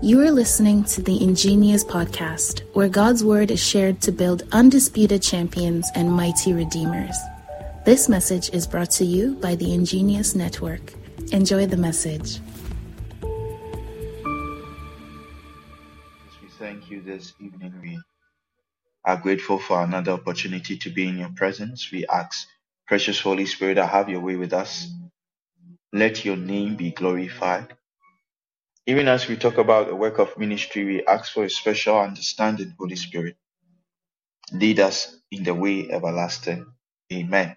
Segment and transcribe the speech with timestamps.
[0.00, 5.22] You are listening to the Ingenious Podcast, where God's Word is shared to build undisputed
[5.22, 7.16] champions and mighty redeemers.
[7.84, 10.92] This message is brought to you by the Ingenious Network.
[11.32, 12.38] Enjoy the message.
[16.42, 17.74] We thank you this evening.
[17.82, 17.98] We
[19.04, 21.90] are grateful for another opportunity to be in your presence.
[21.90, 22.46] We ask,
[22.86, 24.86] precious Holy Spirit, to have your way with us.
[25.92, 27.77] Let your name be glorified.
[28.88, 32.74] Even as we talk about the work of ministry, we ask for a special understanding,
[32.80, 33.36] Holy Spirit.
[34.52, 36.66] Lead us in the way everlasting.
[37.12, 37.56] Amen.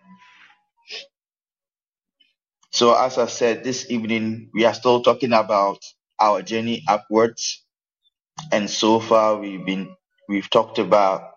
[2.71, 5.79] So, as I said, this evening we are still talking about
[6.19, 7.65] our journey upwards,
[8.51, 9.95] and so far we've been
[10.29, 11.31] we've talked about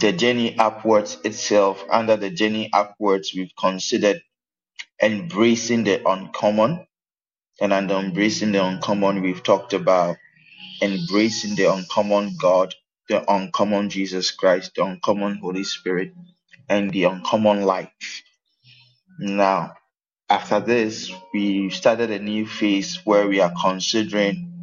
[0.00, 1.84] the journey upwards itself.
[1.90, 4.22] Under the journey upwards, we've considered
[5.02, 6.86] embracing the uncommon,
[7.60, 10.16] and under embracing the uncommon, we've talked about
[10.82, 12.74] embracing the uncommon God,
[13.08, 16.12] the uncommon Jesus Christ, the uncommon Holy Spirit,
[16.68, 18.22] and the uncommon life.
[19.20, 19.74] Now,
[20.30, 24.62] after this, we started a new phase where we are considering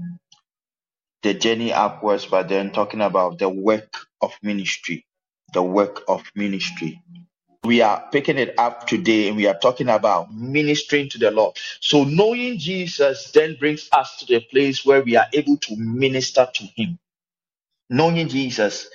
[1.24, 5.06] the journey upwards, but then talking about the work of ministry.
[5.54, 7.02] The work of ministry
[7.66, 11.58] we are picking it up today and we are talking about ministering to the Lord.
[11.82, 16.48] So, knowing Jesus then brings us to the place where we are able to minister
[16.54, 17.00] to Him.
[17.90, 18.88] Knowing Jesus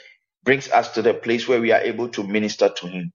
[0.44, 3.12] brings us to the place where we are able to minister to Him.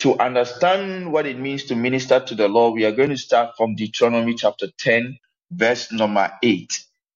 [0.00, 3.56] To understand what it means to minister to the Lord, we are going to start
[3.56, 5.18] from Deuteronomy chapter 10,
[5.52, 6.72] verse number 8.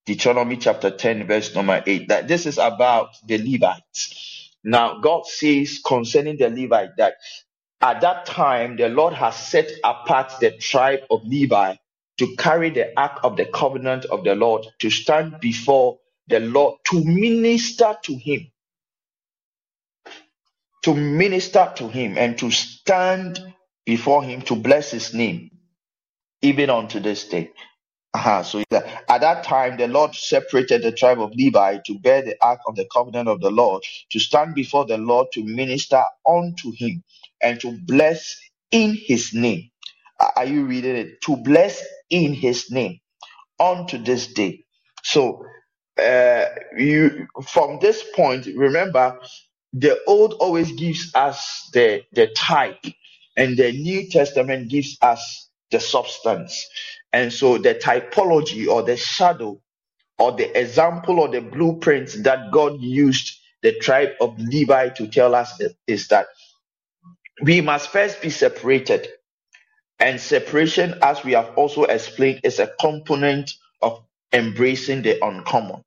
[0.07, 2.09] Deuteronomy chapter 10, verse number 8.
[2.09, 4.51] That this is about the Levites.
[4.65, 7.17] Now, God says concerning the Levite that
[7.81, 11.77] at that time, the Lord has set apart the tribe of Levi
[12.19, 16.79] to carry the ark of the covenant of the Lord, to stand before the Lord,
[16.91, 18.49] to minister to him.
[20.85, 23.41] To minister to him and to stand
[23.87, 25.51] before him to bless his name,
[26.43, 27.51] even unto this day.
[28.15, 28.43] Uh-huh.
[28.45, 32.61] So at that time, the Lord separated the tribe of Levi to bear the ark
[32.69, 37.05] of the covenant of the Lord, to stand before the Lord to minister unto him
[37.43, 38.37] and to bless
[38.73, 39.71] in his name.
[40.37, 41.23] Are you reading it?
[41.23, 42.99] To bless in his name
[43.61, 44.65] unto this day.
[45.03, 45.45] So,
[46.03, 46.45] uh,
[46.77, 49.19] you from this point, remember
[49.73, 52.85] the old always gives us the the type,
[53.37, 56.67] and the New Testament gives us the substance.
[57.13, 59.61] And so, the typology or the shadow
[60.19, 65.35] or the example or the blueprint that God used the tribe of Levi to tell
[65.35, 66.29] us is that
[67.43, 69.09] we must first be separated.
[70.01, 75.83] And separation, as we have also explained, is a component of embracing the uncommon.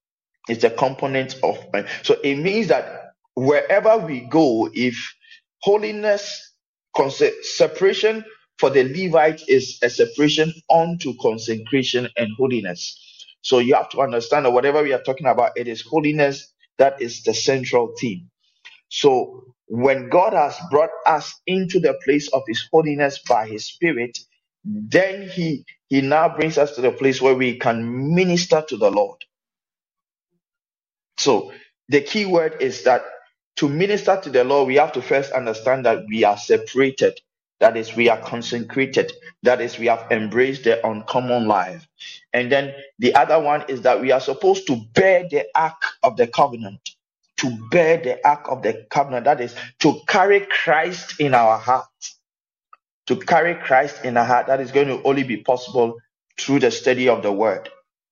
[0.49, 1.59] It's a component of,
[2.03, 5.15] so it means that wherever we go, if
[5.61, 6.53] holiness,
[7.43, 8.25] separation
[8.59, 12.97] for the Levite is a separation onto consecration and holiness.
[13.43, 17.01] So you have to understand that whatever we are talking about, it is holiness that
[17.01, 18.30] is the central theme.
[18.91, 24.19] So when God has brought us into the place of his holiness by his spirit,
[24.65, 28.91] then he he now brings us to the place where we can minister to the
[28.91, 29.19] Lord.
[31.17, 31.53] So
[31.89, 33.03] the key word is that
[33.57, 37.19] to minister to the Lord, we have to first understand that we are separated.
[37.61, 39.13] That is, we are consecrated.
[39.43, 41.87] That is, we have embraced the uncommon life.
[42.33, 46.17] And then the other one is that we are supposed to bear the ark of
[46.17, 46.81] the covenant
[47.41, 49.25] to bear the ark of the covenant.
[49.25, 51.85] That is to carry Christ in our heart.
[53.07, 54.47] To carry Christ in our heart.
[54.47, 55.97] That is going to only be possible
[56.39, 57.69] through the study of the word,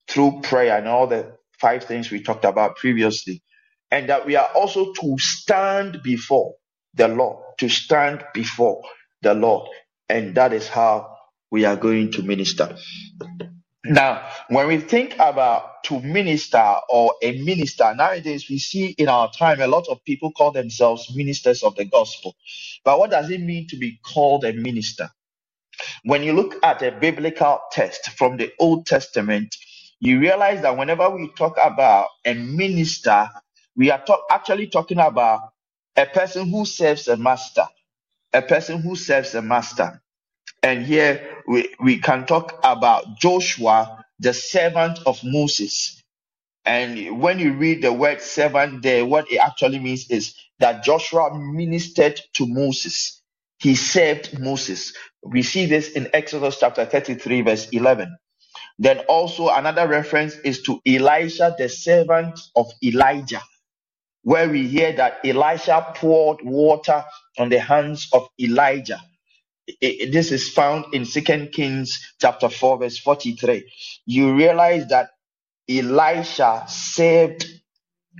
[0.09, 3.43] through prayer, and all the five things we talked about previously.
[3.91, 6.55] And that we are also to stand before
[6.95, 8.83] the Lord, to stand before
[9.21, 9.69] the Lord.
[10.09, 11.17] And that is how
[11.51, 12.77] we are going to minister.
[13.85, 19.31] Now, when we think about to minister or a minister, nowadays we see in our
[19.31, 22.35] time a lot of people call themselves ministers of the gospel.
[22.85, 25.09] But what does it mean to be called a minister?
[26.03, 29.55] When you look at a biblical text from the Old Testament,
[29.99, 33.29] you realize that whenever we talk about a minister,
[33.77, 35.41] we are talk, actually talking about
[35.97, 37.65] a person who serves a master,
[38.33, 40.01] a person who serves a master.
[40.63, 46.01] And here we, we can talk about Joshua, the servant of Moses.
[46.65, 51.37] And when you read the word servant there, what it actually means is that Joshua
[51.37, 53.21] ministered to Moses.
[53.59, 54.93] He served Moses.
[55.23, 58.17] We see this in Exodus chapter 33, verse 11.
[58.79, 63.41] Then also another reference is to Elisha, the servant of Elijah,
[64.23, 67.05] where we hear that Elisha poured water
[67.39, 69.01] on the hands of Elijah.
[69.83, 73.71] I- I- this is found in Second Kings chapter 4, verse 43.
[74.05, 75.09] You realize that
[75.69, 77.47] Elisha saved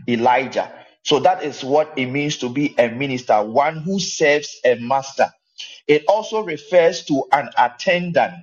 [0.09, 0.71] Elijah.
[1.03, 5.29] So that is what it means to be a minister, one who serves a master.
[5.87, 8.35] It also refers to an attendant.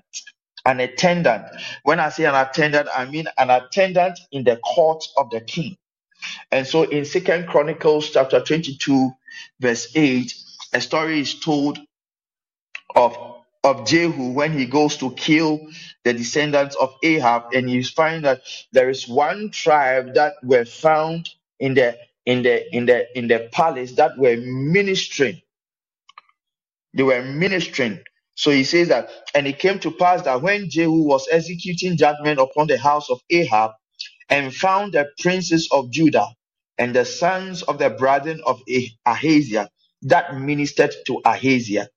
[0.67, 1.45] An attendant.
[1.85, 5.77] When I say an attendant, I mean an attendant in the court of the king.
[6.53, 9.13] And so in Second Chronicles chapter 22,
[9.61, 10.35] verse 8,
[10.75, 11.79] a story is told
[12.95, 13.17] of
[13.65, 15.61] of Jehu when he goes to kill
[16.05, 18.43] the descendants of Ahab, and you find that
[18.73, 21.29] there is one tribe that were found
[21.61, 21.97] in the
[22.27, 25.41] in the in the in the palace that were ministering.
[26.95, 28.01] They were ministering.
[28.37, 32.41] So he says that, and it came to pass that when Jehu was executing judgment
[32.41, 33.73] upon the house of Ahab,
[34.29, 36.27] and found the princes of Judah
[36.79, 39.71] and the sons of the brethren of Ah- Ahaziah
[40.03, 41.89] that ministered to Ahaziah.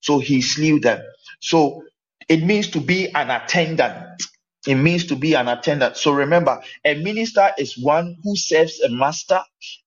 [0.00, 1.02] So he slew them.
[1.40, 1.84] So
[2.28, 4.22] it means to be an attendant.
[4.66, 5.96] It means to be an attendant.
[5.96, 9.40] So remember, a minister is one who serves a master.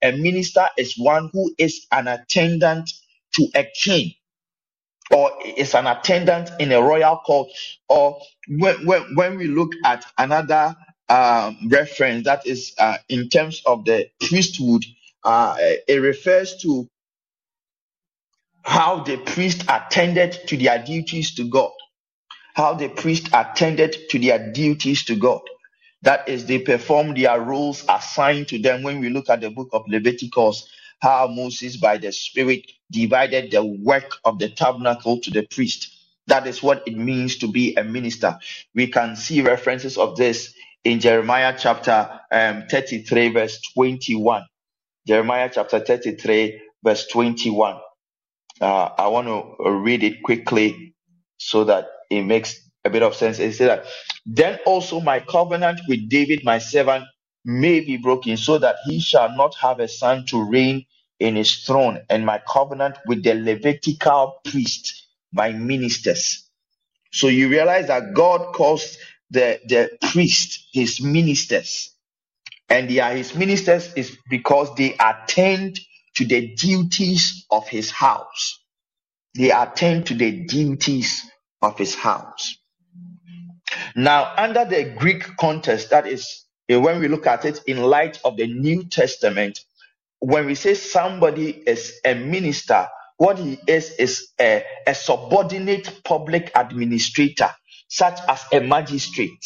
[0.03, 2.91] A minister is one who is an attendant
[3.35, 4.13] to a king
[5.11, 7.49] or is an attendant in a royal court.
[7.89, 8.19] Or
[8.49, 10.75] when, when, when we look at another
[11.09, 14.85] um, reference that is uh, in terms of the priesthood,
[15.25, 16.89] uh, it refers to
[18.69, 21.71] how the priest attended to their duties to God.
[22.55, 25.41] How the priest attended to their duties to God.
[26.03, 28.83] That is, they performed their roles assigned to them.
[28.83, 30.67] When we look at the book of Leviticus,
[31.01, 35.93] how Moses, by the Spirit, divided the work of the tabernacle to the priest.
[36.27, 38.39] That is what it means to be a minister.
[38.75, 40.53] We can see references of this
[40.85, 44.45] in Jeremiah chapter um, 33, verse 21.
[45.07, 47.77] Jeremiah chapter 33, verse 21.
[48.61, 50.95] Uh, I want to read it quickly
[51.37, 53.39] so that it makes a bit of sense.
[53.39, 53.85] It says that,
[54.25, 57.05] then also my covenant with David, my servant,
[57.45, 60.85] may be broken, so that he shall not have a son to reign
[61.19, 66.49] in his throne, and my covenant with the Levitical priest, my ministers.
[67.11, 68.97] So you realize that God calls
[69.31, 71.95] the, the priest his ministers,
[72.69, 75.79] and they are his ministers is because they attend
[76.19, 78.59] to the duties of his house.
[79.35, 81.23] They attend to the duties
[81.61, 82.57] of his house.
[83.95, 88.19] Now, under the Greek context, that is, eh, when we look at it in light
[88.25, 89.59] of the New Testament,
[90.19, 92.87] when we say somebody is a minister,
[93.17, 97.49] what he is is a, a subordinate public administrator,
[97.89, 99.45] such as a magistrate.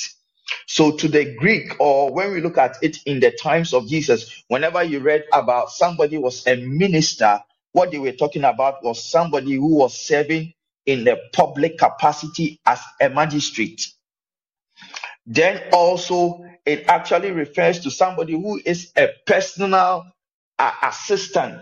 [0.68, 4.44] So, to the Greek, or when we look at it in the times of Jesus,
[4.50, 7.42] whenever you read about somebody was a minister,
[7.74, 10.54] what they were talking about was somebody who was serving
[10.86, 13.88] in the public capacity as a magistrate.
[15.28, 20.06] Then also, it actually refers to somebody who is a personal
[20.60, 21.62] uh, assistant,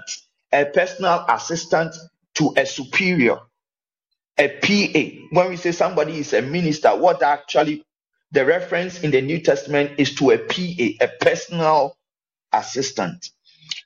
[0.53, 1.95] a personal assistant
[2.35, 3.39] to a superior,
[4.39, 5.27] a PA.
[5.31, 7.83] When we say somebody is a minister, what actually
[8.31, 11.97] the reference in the New Testament is to a PA, a personal
[12.53, 13.29] assistant.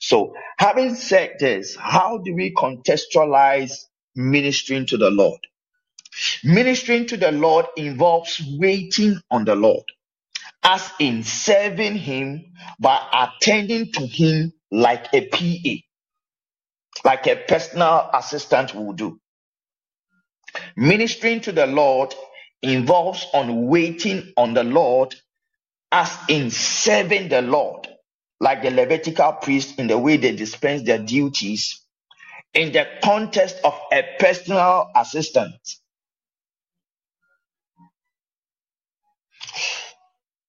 [0.01, 3.73] So, having said this, how do we contextualize
[4.15, 5.39] ministering to the Lord?
[6.43, 9.85] Ministering to the Lord involves waiting on the Lord,
[10.63, 12.45] as in serving Him
[12.79, 15.97] by attending to Him like a PA,
[17.09, 19.19] like a personal assistant will do.
[20.77, 22.13] Ministering to the Lord
[22.74, 25.15] involves on waiting on the Lord,
[25.91, 27.88] as in serving the Lord,
[28.39, 31.81] like the Levitical priest in the way they dispense their duties
[32.53, 35.55] in the context of a personal assistant.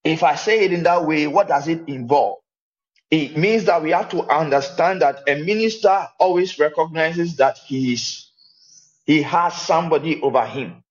[0.04, 2.38] If I say it in that way, what does it involve?
[3.10, 8.30] It means that we have to understand that a minister always recognizes that he is
[9.06, 10.84] he has somebody over him.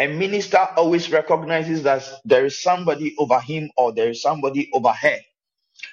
[0.00, 4.92] A minister always recognizes that there is somebody over him or there is somebody over
[4.92, 5.18] her.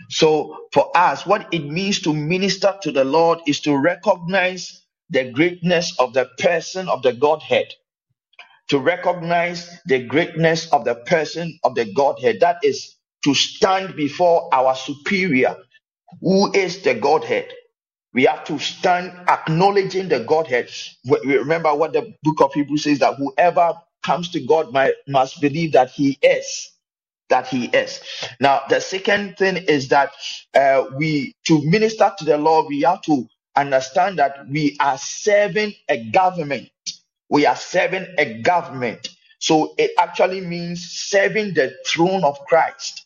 [0.09, 5.31] So for us, what it means to minister to the Lord is to recognize the
[5.31, 7.67] greatness of the person of the Godhead
[8.69, 12.39] to recognize the greatness of the person of the Godhead.
[12.41, 15.57] That is to stand before our superior,
[16.21, 17.49] who is the Godhead.
[18.13, 20.69] We have to stand acknowledging the Godhead.
[21.05, 25.41] We- Remember what the book of Hebrews says that whoever comes to God might, must
[25.41, 26.71] believe that He is.
[27.29, 28.01] That He is.
[28.39, 30.11] Now, the second thing is that
[30.55, 35.73] uh, we, to minister to the Lord, we have to understand that we are serving
[35.89, 36.69] a government.
[37.29, 39.09] We are serving a government.
[39.39, 43.01] So it actually means serving the throne of Christ.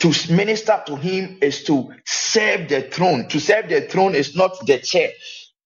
[0.00, 3.28] To minister to him is to serve the throne.
[3.28, 5.10] To serve the throne is not the chair.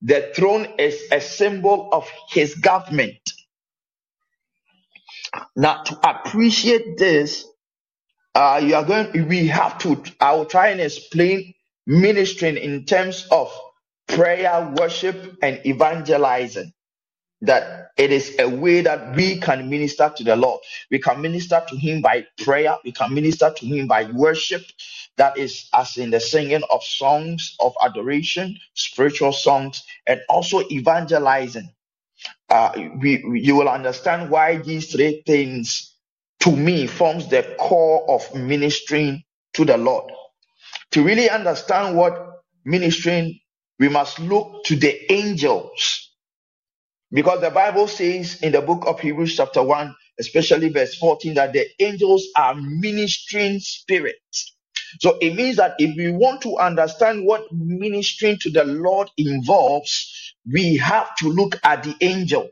[0.03, 3.19] The throne is a symbol of his government.
[5.57, 7.47] Now, to appreciate this,
[8.35, 9.29] uh, you are going.
[9.29, 10.03] We have to.
[10.21, 11.55] I will try and explain
[11.87, 13.53] ministering in terms of
[14.09, 16.73] prayer, worship, and evangelizing
[17.43, 20.61] that it is a way that we can minister to the Lord.
[20.91, 24.63] We can minister to Him by prayer, we can minister to Him by worship.
[25.19, 31.71] That is, as in the singing of songs of adoration, spiritual songs, and also evangelizing.
[32.51, 35.95] Uh, we, you will understand why these three things,
[36.41, 39.23] to me, forms the core of ministering
[39.55, 40.13] to the Lord.
[40.93, 43.41] To really understand what ministering,
[43.79, 46.07] we must look to the angels
[47.13, 51.55] because the Bible says in the book of Hebrews, chapter 1, especially verse 14, that
[51.55, 54.55] the angels are ministering spirits.
[55.01, 60.30] So it means that if we want to understand what ministering to the Lord involves,
[60.53, 62.51] we have to look at the angels.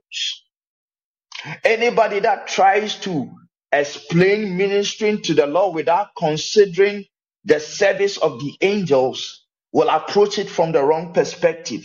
[1.64, 3.30] Anybody that tries to
[3.72, 7.06] explain ministering to the Lord without considering
[7.44, 11.84] the service of the angels will approach it from the wrong perspective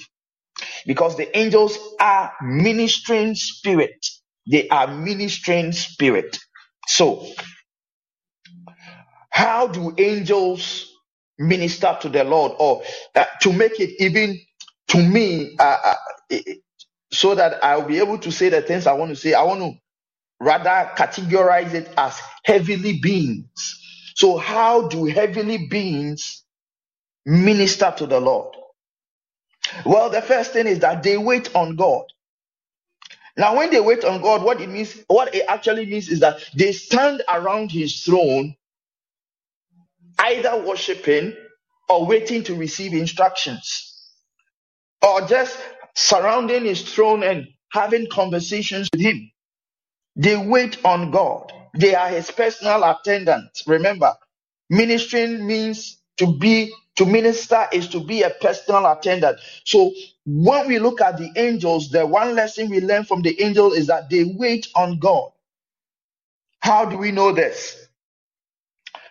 [0.87, 4.05] because the angels are ministering spirit.
[4.49, 6.39] They are ministering spirit.
[6.87, 7.27] So,
[9.31, 10.91] how do angels
[11.39, 12.53] minister to the Lord?
[12.59, 12.83] Or
[13.15, 14.39] uh, to make it even
[14.89, 15.95] to me, uh,
[17.11, 19.61] so that I'll be able to say the things I want to say, I want
[19.61, 19.73] to
[20.41, 23.81] rather categorize it as heavenly beings.
[24.15, 26.43] So, how do heavenly beings
[27.25, 28.55] minister to the Lord?
[29.85, 32.05] Well, the first thing is that they wait on God.
[33.37, 36.39] Now, when they wait on God, what it means, what it actually means is that
[36.55, 38.55] they stand around his throne,
[40.19, 41.35] either worshiping
[41.89, 44.09] or waiting to receive instructions,
[45.01, 45.57] or just
[45.95, 49.31] surrounding his throne and having conversations with him.
[50.17, 51.53] They wait on God.
[51.77, 53.63] They are his personal attendants.
[53.67, 54.13] Remember,
[54.69, 59.39] ministering means to be to minister is to be a personal attendant.
[59.65, 59.91] So
[60.25, 63.87] when we look at the angels, the one lesson we learn from the angels is
[63.87, 65.31] that they wait on God.
[66.61, 67.77] How do we know this?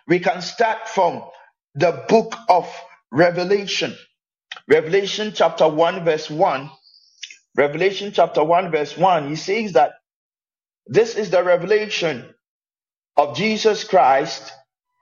[0.07, 1.23] We can start from
[1.75, 2.69] the book of
[3.11, 3.95] Revelation.
[4.69, 6.71] Revelation chapter 1 verse 1.
[7.57, 9.29] Revelation chapter 1 verse 1.
[9.29, 9.93] He says that
[10.87, 12.25] this is the revelation
[13.17, 14.53] of Jesus Christ,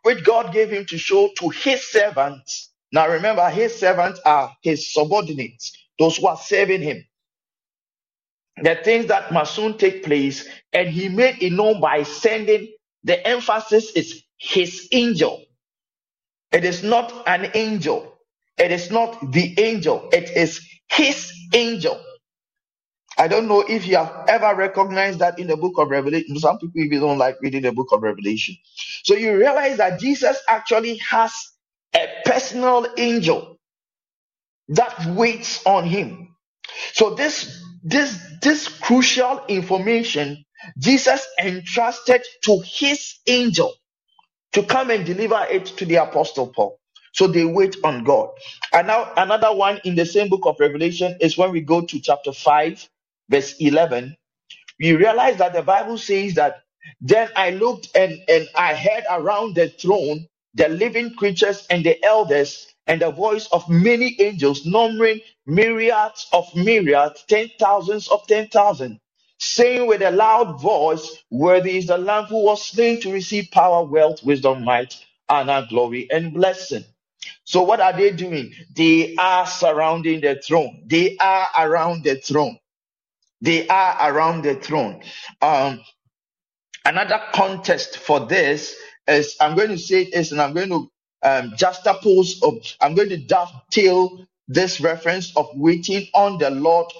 [0.03, 2.71] which God gave him to show to his servants.
[2.93, 7.05] Now remember, his servants are his subordinates, those who are serving him.
[8.63, 12.69] The things that must soon take place, and he made it known by sending
[13.03, 15.43] the emphasis is his angel.
[16.51, 18.10] It is not an angel.
[18.61, 20.09] It is not the angel.
[20.13, 22.01] It is his angel.
[23.17, 26.37] I don't know if you have ever recognized that in the book of Revelation.
[26.39, 28.57] Some people even don't like reading the book of Revelation.
[29.05, 31.33] So you realize that Jesus actually has
[31.95, 33.57] a personal angel
[34.69, 36.35] that waits on him.
[36.93, 40.45] So this this this crucial information
[40.79, 43.73] Jesus entrusted to his angel
[44.53, 46.80] to come and deliver it to the apostle Paul.
[47.13, 48.29] So they wait on God.
[48.73, 51.99] And now another one in the same book of Revelation is when we go to
[52.01, 52.89] chapter 5
[53.29, 54.15] verse 11
[54.79, 56.63] we realize that the Bible says that
[57.01, 62.03] then I looked and, and I heard around the throne the living creatures and the
[62.05, 68.47] elders and the voice of many angels, numbering myriads of myriads, ten thousands of ten
[68.49, 68.99] thousand,
[69.39, 73.85] saying with a loud voice, Worthy is the Lamb who was slain to receive power,
[73.85, 74.95] wealth, wisdom, might,
[75.29, 76.85] honor, glory, and blessing.
[77.45, 78.53] So, what are they doing?
[78.75, 80.83] They are surrounding the throne.
[80.87, 82.57] They are around the throne.
[83.41, 85.01] They are around the throne.
[85.41, 85.81] Um,
[86.85, 88.75] another context for this
[89.07, 90.91] is I'm going to say this and I'm going to
[91.23, 96.91] um, juxtapose of I'm going to dovetail this reference of waiting on the Lord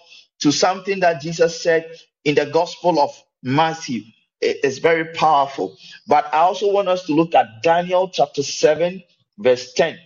[0.42, 1.92] to something that Jesus said
[2.26, 3.12] in the Gospel of
[3.44, 4.04] Matthew.
[4.42, 5.78] It is very powerful.
[6.08, 9.04] But I also want us to look at Daniel chapter 7,
[9.40, 10.00] verse 10.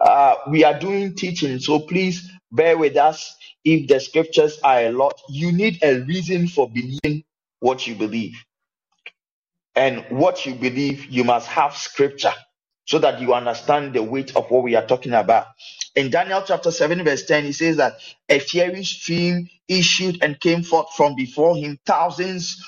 [0.00, 4.92] Uh, we are doing teaching, so please bear with us if the scriptures are a
[4.92, 5.20] lot.
[5.30, 7.24] You need a reason for believing
[7.60, 8.34] what you believe.
[9.76, 12.34] And what you believe, you must have scripture
[12.86, 15.46] so that you understand the weight of what we are talking about.
[15.96, 17.94] In Daniel chapter 7, verse 10, he says that
[18.28, 21.78] a fiery stream issued and came forth from before him.
[21.86, 22.62] Thousands,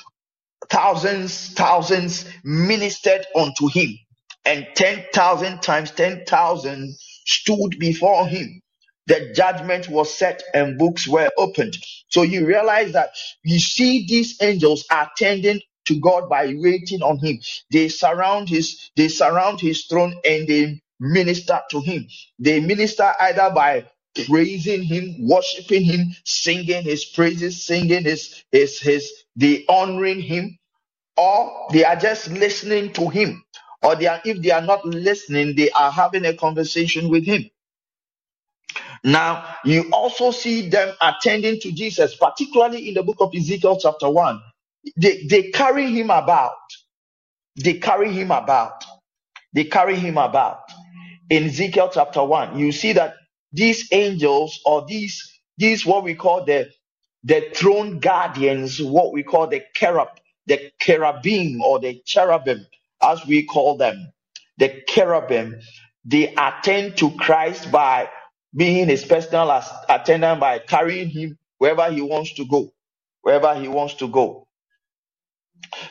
[0.70, 3.98] thousands, thousands ministered unto him,
[4.44, 6.96] and 10,000 times 10,000
[7.26, 8.62] stood before him.
[9.08, 11.76] The judgment was set and books were opened.
[12.10, 13.10] So you realize that
[13.44, 17.40] you see these angels attending to God by waiting on him.
[17.72, 22.06] They surround his they surround his throne and they minister to him.
[22.38, 23.86] They minister either by
[24.26, 30.58] praising him, worshiping him, singing his praises, singing his his his they honoring him,
[31.16, 33.42] or they are just listening to him.
[33.82, 37.46] Or they are if they are not listening, they are having a conversation with him.
[39.04, 44.10] Now, you also see them attending to Jesus, particularly in the book of Ezekiel, chapter
[44.10, 44.40] 1.
[44.96, 46.56] They, they carry him about.
[47.62, 48.84] They carry him about.
[49.54, 50.62] They carry him about.
[51.30, 53.16] In Ezekiel chapter 1, you see that
[53.52, 56.70] these angels or these, these what we call the,
[57.24, 60.08] the throne guardians, what we call the cherub,
[60.46, 62.66] the cherubim or the cherubim,
[63.02, 64.12] as we call them,
[64.58, 65.60] the cherubim,
[66.04, 68.10] they attend to Christ by
[68.56, 69.50] being his personal
[69.88, 72.72] attendant by carrying him wherever he wants to go,
[73.22, 74.46] wherever he wants to go.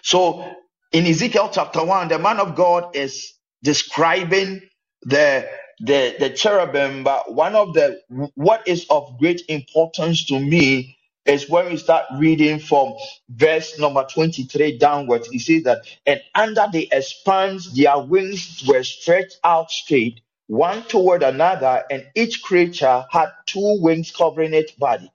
[0.03, 0.45] So
[0.93, 4.61] in Ezekiel chapter 1, the man of God is describing
[5.03, 5.49] the
[5.81, 8.01] the the cherubim, but one of the
[8.35, 12.93] what is of great importance to me is when we start reading from
[13.29, 15.29] verse number 23 downwards.
[15.29, 21.23] He says that, and under the expanse, their wings were stretched out straight, one toward
[21.23, 25.11] another, and each creature had two wings covering its body.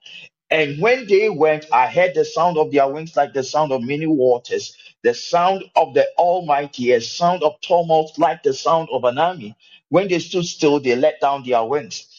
[0.51, 3.83] And when they went, I heard the sound of their wings like the sound of
[3.83, 9.05] many waters, the sound of the Almighty, a sound of tumult like the sound of
[9.05, 9.57] an army.
[9.91, 12.14] When they stood still, they let down their wings.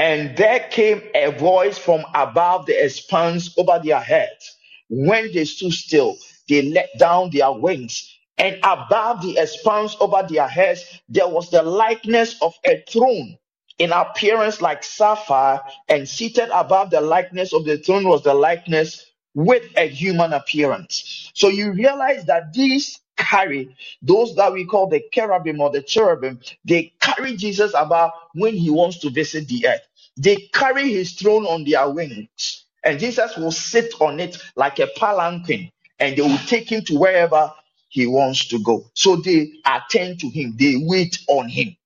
[0.00, 4.56] And there came a voice from above the expanse over their heads.
[4.90, 8.12] When they stood still, they let down their wings.
[8.38, 13.38] And above the expanse over their heads, there was the likeness of a throne
[13.78, 15.60] in appearance like sapphire,
[15.90, 21.32] and seated above the likeness of the throne was the likeness with a human appearance.
[21.34, 26.40] So you realize that these carry those that we call the cherubim or the cherubim,
[26.66, 29.82] they carry Jesus about when he wants to visit the earth.
[30.18, 34.88] They carry his throne on their wings, and Jesus will sit on it like a
[34.98, 35.70] palanquin,
[36.00, 37.52] and they will take him to wherever
[37.90, 38.90] he wants to go.
[38.94, 41.76] So they attend to him, they wait on him.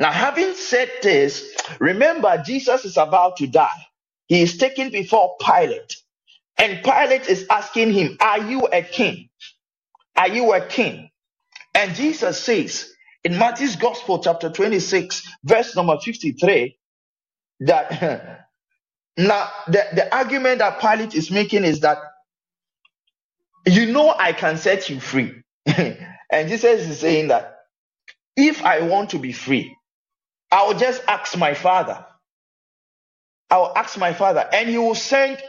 [0.00, 3.86] Now, having said this, remember Jesus is about to die.
[4.28, 5.96] He is taken before Pilate,
[6.58, 9.30] and Pilate is asking him, Are you a king?
[10.16, 11.10] Are you a king?
[11.74, 12.93] And Jesus says
[13.24, 16.78] in Matthew's Gospel, chapter 26, verse number 53,
[17.60, 18.46] that
[19.18, 21.98] now the, the argument that Pilate is making is that
[23.66, 25.42] you know I can set you free.
[25.66, 27.58] and Jesus is saying that
[28.36, 29.76] if I want to be free,
[30.52, 32.04] I will just ask my father.
[33.50, 35.42] I will ask my father, and he will send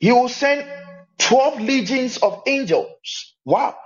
[0.00, 0.68] he will send
[1.18, 3.34] 12 legions of angels.
[3.44, 3.76] Wow.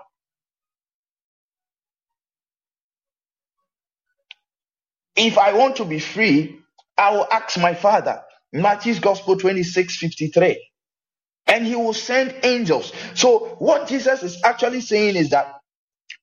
[5.18, 6.60] If I want to be free,
[6.98, 8.22] I will ask my father.
[8.52, 10.56] Matthew's Gospel 26 53.
[11.48, 12.92] And he will send angels.
[13.14, 15.56] So, what Jesus is actually saying is that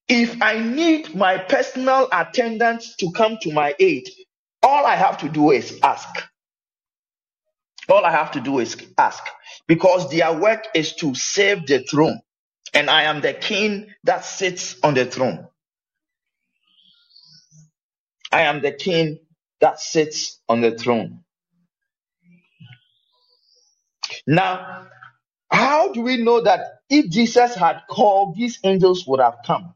[0.09, 4.09] if I need my personal attendant to come to my aid,
[4.63, 6.09] all I have to do is ask.
[7.89, 9.23] All I have to do is ask
[9.67, 12.19] because their work is to save the throne,
[12.73, 15.47] and I am the king that sits on the throne.
[18.35, 19.19] I am the king
[19.61, 21.21] that sits on the throne.
[24.27, 24.87] Now,
[25.51, 29.75] how do we know that if Jesus had called, these angels would have come?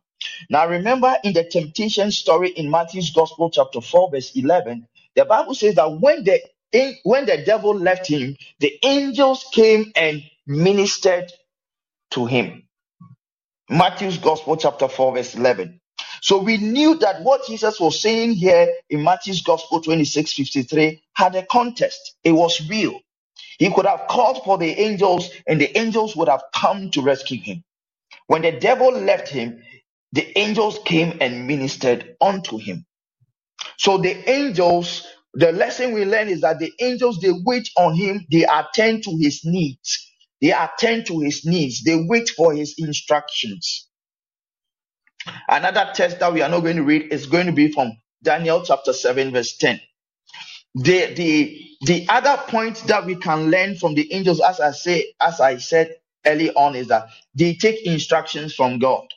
[0.50, 5.56] Now, remember in the temptation story in Matthew's Gospel, chapter 4, verse 11, the Bible
[5.56, 6.41] says that when the
[7.04, 11.32] when the devil left him, the angels came and ministered
[12.12, 12.63] to him.
[13.69, 15.79] Matthew's Gospel, chapter 4, verse 11.
[16.21, 21.36] So we knew that what Jesus was saying here in Matthew's Gospel 26 53 had
[21.36, 22.15] a context.
[22.23, 22.99] It was real.
[23.60, 27.41] He could have called for the angels, and the angels would have come to rescue
[27.41, 27.63] him.
[28.27, 29.62] When the devil left him,
[30.13, 32.86] the angels came and ministered unto him.
[33.79, 38.25] So the angels the lesson we learn is that the angels they wait on him,
[38.32, 40.12] they attend to his needs.
[40.41, 41.84] They attend to his needs.
[41.84, 43.88] They wait for his instructions.
[45.49, 48.63] Another text that we are not going to read is going to be from Daniel
[48.63, 49.79] chapter 7, verse 10.
[50.75, 55.13] The, the, the other point that we can learn from the angels, as I say,
[55.21, 59.08] as I said early on, is that they take instructions from God.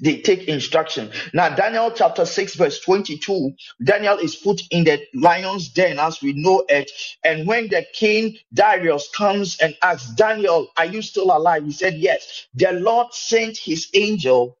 [0.00, 1.12] They take instruction.
[1.34, 3.52] Now, Daniel chapter 6, verse 22,
[3.84, 6.90] Daniel is put in the lion's den as we know it.
[7.24, 11.64] And when the king Darius comes and asks, Daniel, are you still alive?
[11.64, 12.46] He said, Yes.
[12.54, 14.56] The Lord sent his angel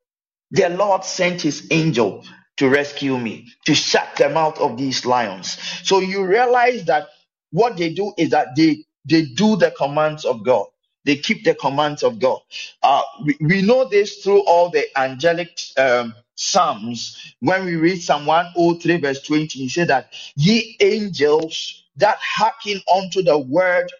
[0.52, 2.24] the Lord sent his angel
[2.58, 5.58] to rescue me, to shut the mouth of these lions.
[5.84, 7.08] So you realize that
[7.52, 10.66] what they do is that they they do the commands of God.
[11.06, 12.40] They keep the commands of God.
[12.84, 17.34] Uh, we, we know this through all the angelic um, psalms.
[17.40, 23.22] When we read Psalm 103, verse 20, he said that ye angels that hearken unto
[23.22, 23.92] the word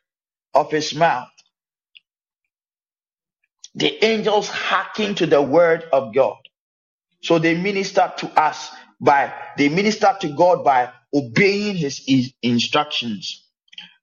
[0.55, 1.29] of his mouth.
[3.77, 6.37] The angels hearken to the word of God.
[7.23, 12.03] So they minister to us by, they minister to God by obeying his
[12.43, 13.45] instructions.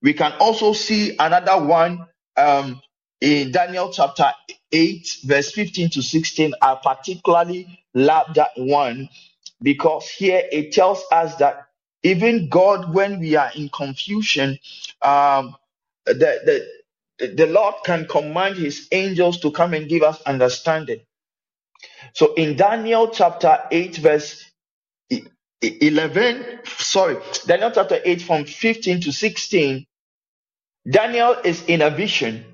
[0.01, 2.81] We can also see another one um,
[3.21, 4.31] in Daniel chapter
[4.71, 6.53] 8, verse 15 to 16.
[6.61, 9.09] I particularly love that one
[9.61, 11.67] because here it tells us that
[12.03, 14.59] even God, when we are in confusion,
[15.03, 15.55] um,
[16.07, 16.67] the, the,
[17.19, 21.01] the Lord can command his angels to come and give us understanding.
[22.13, 24.45] So in Daniel chapter 8, verse
[25.61, 29.85] 11, sorry, Daniel chapter 8 from 15 to 16,
[30.89, 32.45] Daniel is in a vision.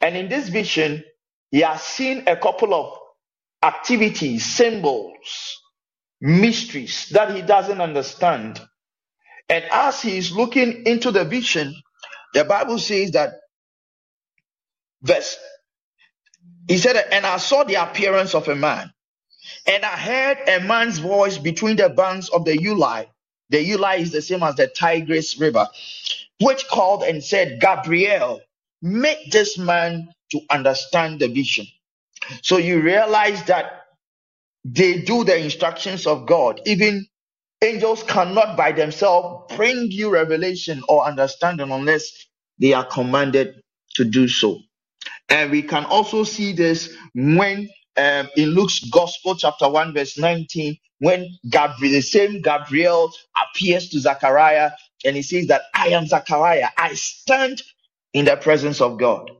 [0.00, 1.04] And in this vision,
[1.50, 2.98] he has seen a couple of
[3.62, 5.60] activities, symbols,
[6.20, 8.60] mysteries that he doesn't understand.
[9.48, 11.74] And as he is looking into the vision,
[12.34, 13.34] the Bible says that
[15.02, 15.38] verse
[16.68, 18.92] he said, and I saw the appearance of a man,
[19.66, 23.08] and I heard a man's voice between the banks of the Ulai.
[23.50, 25.68] The Ulai is the same as the Tigris River,
[26.40, 28.40] which called and said, Gabriel,
[28.82, 31.66] make this man to understand the vision.
[32.42, 33.84] So you realize that
[34.64, 36.60] they do the instructions of God.
[36.66, 37.06] Even
[37.62, 42.10] angels cannot by themselves bring you revelation or understanding unless
[42.60, 43.60] they are commanded
[43.96, 44.60] to do so.
[45.28, 50.76] And we can also see this when um, in Luke's Gospel, chapter 1, verse 19,
[51.00, 53.10] when Gabriel, the same Gabriel
[53.50, 54.70] appears to Zachariah
[55.04, 56.68] and he says that I am Zachariah.
[56.78, 57.62] I stand
[58.14, 59.30] in the presence of God.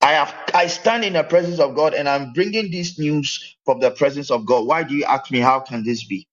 [0.00, 3.80] I have I stand in the presence of God and I'm bringing this news from
[3.80, 4.66] the presence of God.
[4.66, 6.28] Why do you ask me how can this be?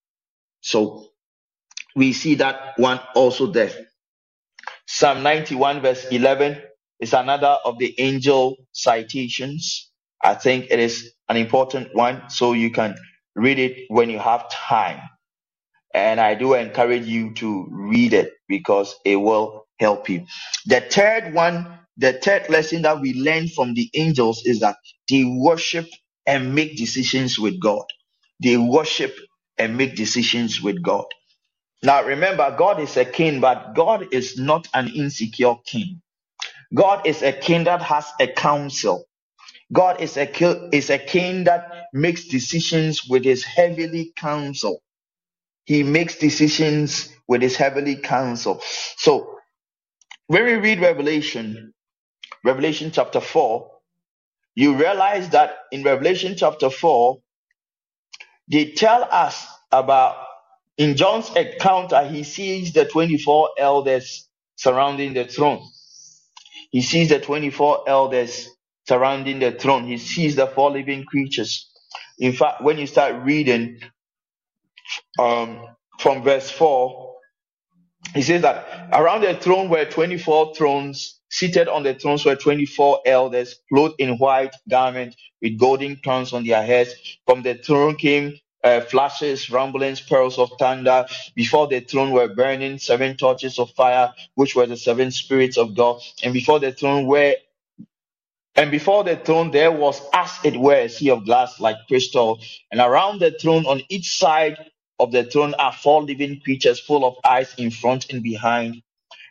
[0.62, 1.10] So
[1.96, 3.72] we see that one also there.
[4.88, 6.62] Psalm 91 verse 11
[7.04, 9.92] is another of the angel citations.
[10.24, 12.96] I think it is an important one, so you can
[13.36, 15.02] read it when you have time.
[15.94, 20.26] And I do encourage you to read it because it will help you.
[20.68, 24.78] The third one, the third lesson that we learn from the angels is that
[25.10, 25.88] they worship
[26.28, 27.86] and make decisions with God.
[28.44, 29.16] They worship
[29.58, 31.06] and make decisions with God.
[31.84, 36.02] Now remember, God is a king, but God is not an insecure king.
[36.76, 39.06] God is a king that has a council.
[39.74, 40.28] God is a,
[40.76, 44.82] is a king that makes decisions with his heavenly council.
[45.66, 48.62] He makes decisions with his heavenly council.
[48.98, 49.40] So
[50.28, 51.74] when we read Revelation,
[52.46, 53.70] Revelation chapter 4,
[54.56, 57.20] you realize that in Revelation chapter 4,
[58.52, 60.26] they tell us about
[60.78, 65.64] in John's encounter, he sees the 24 elders surrounding the throne.
[66.74, 68.50] He sees the 24 elders
[68.90, 69.88] surrounding the throne.
[69.88, 71.72] He sees the four living creatures.
[72.20, 73.80] In fact, when you start reading
[75.20, 75.68] um,
[76.00, 77.16] from verse 4,
[78.16, 81.20] he says that around the throne were 24 thrones.
[81.32, 86.46] Seated on the thrones were 24 elders, clothed in white garments with golden crowns on
[86.46, 86.94] their heads.
[87.28, 91.06] From the throne came uh, flashes, rumblings, pearls of thunder.
[91.36, 95.76] Before the throne were burning seven torches of fire, which were the seven spirits of
[95.76, 96.02] God.
[96.24, 97.36] And before the throne were
[98.56, 102.40] and before the throne, there was, as it were, a sea of glass like crystal.
[102.72, 104.58] And around the throne, on each side
[105.00, 108.84] of the throne, are four living creatures full of eyes in front and behind.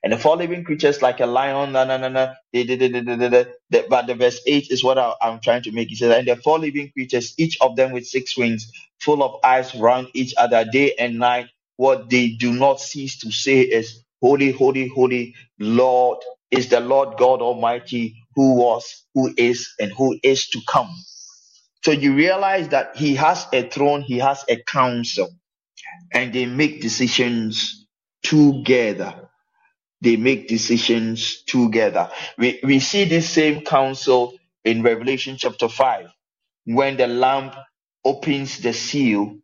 [0.03, 4.41] And the four living creatures, like a lion, na na na na, but the verse
[4.47, 5.89] 8 is what I, am trying to make.
[5.91, 9.41] He says, And the four living creatures, each of them with six wings, full of
[9.45, 14.03] eyes round each other, day and night, what they do not cease to say is,
[14.23, 16.19] Holy, holy, holy Lord
[16.51, 20.91] is the Lord God Almighty who was, who is, and who is to come.
[21.85, 25.31] So you realize that he has a throne, he has a council,
[26.13, 27.87] and they make decisions
[28.25, 29.22] together.
[30.03, 32.11] They make decisions together.
[32.39, 34.35] We, we see this same council
[34.65, 36.09] in Revelation chapter 5.
[36.67, 37.53] When the Lamb
[38.05, 39.39] opens the seal,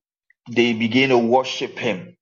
[0.51, 2.17] they begin to worship him.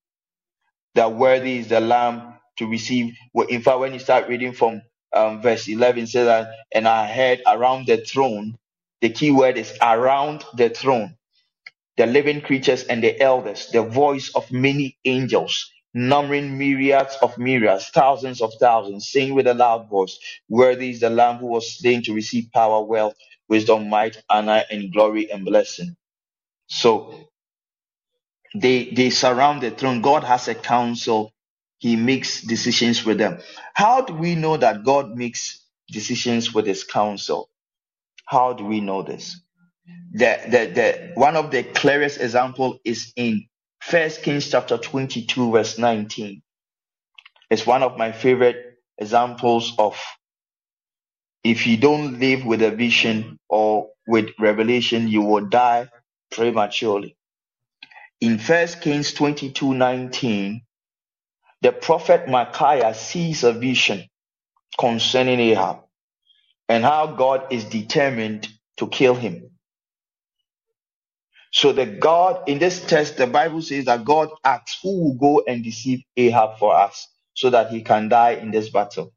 [0.97, 3.15] That worthy is the Lamb to receive.
[3.35, 4.83] Well, in fact, when you start reading from
[5.15, 8.57] um, verse 11, it says that, and I heard around the throne
[9.03, 11.17] the key word is around the throne,
[11.99, 17.91] the living creatures and the elders, the voice of many angels, numbering myriads of myriads,
[17.91, 20.19] thousands of thousands, saying with a loud voice,
[20.51, 23.17] Worthy is the Lamb who was slain to receive power, wealth,
[23.49, 25.97] wisdom, might, honor, and glory and blessing.
[26.69, 27.15] So
[28.55, 30.03] they they surround the throne.
[30.03, 31.33] God has a council.
[31.79, 33.41] He makes decisions with them.
[33.75, 37.51] How do we know that God makes decisions with his council?
[38.27, 39.41] How do we know this?
[40.13, 43.47] The, the, the, one of the clearest example is in
[43.87, 46.43] First Kings chapter 22, verse 19.
[47.51, 49.97] is one of my favorite examples of
[51.45, 55.89] if you don't live with a vision or with revelation, you will die
[56.33, 57.17] prematurely.
[58.21, 60.63] In First Kings 22, 19,
[61.63, 64.05] the prophet Micaiah sees a vision
[64.81, 65.79] concerning Ahab
[66.69, 69.53] and how God is determined to kill him.
[71.57, 75.45] So the God in this text, the Bible says that God asks who will go
[75.49, 79.13] and deceive Ahab for us so that he can die in this battle.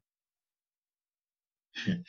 [1.84, 2.02] Hmm.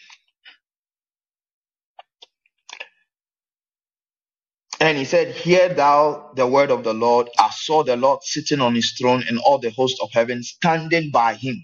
[4.81, 7.29] And he said, Hear thou the word of the Lord.
[7.39, 11.11] I saw the Lord sitting on his throne and all the host of heaven standing
[11.11, 11.63] by him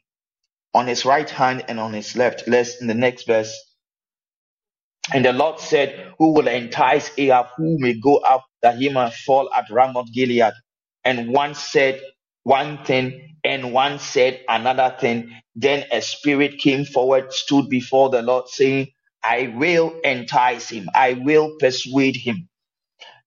[0.74, 2.48] on his right hand and on his left.
[2.48, 3.56] Let's in the next verse
[5.14, 9.14] and the Lord said, Who will entice Ahab, who may go up that he might
[9.14, 10.54] fall at Ramoth Gilead?
[11.06, 12.02] And one said
[12.44, 15.32] one thing, and one said another thing.
[15.56, 18.90] Then a spirit came forward, stood before the Lord, saying,
[19.24, 22.50] I will entice him, I will persuade him.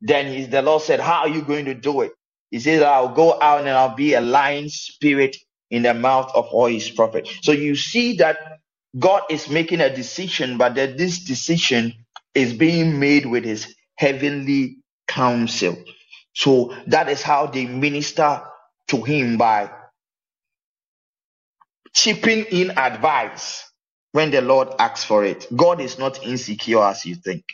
[0.02, 2.12] Then he, the Lord said, How are you going to do it?
[2.50, 5.36] He says, I'll go out and I'll be a lying spirit
[5.70, 7.30] in the mouth of all his prophets.
[7.42, 8.59] So you see that
[8.98, 11.94] God is making a decision, but that this decision
[12.34, 15.76] is being made with his heavenly council.
[16.34, 18.42] So that is how they minister
[18.88, 19.70] to him by
[21.94, 23.64] chipping in advice
[24.12, 25.46] when the Lord asks for it.
[25.56, 27.44] God is not insecure as you think.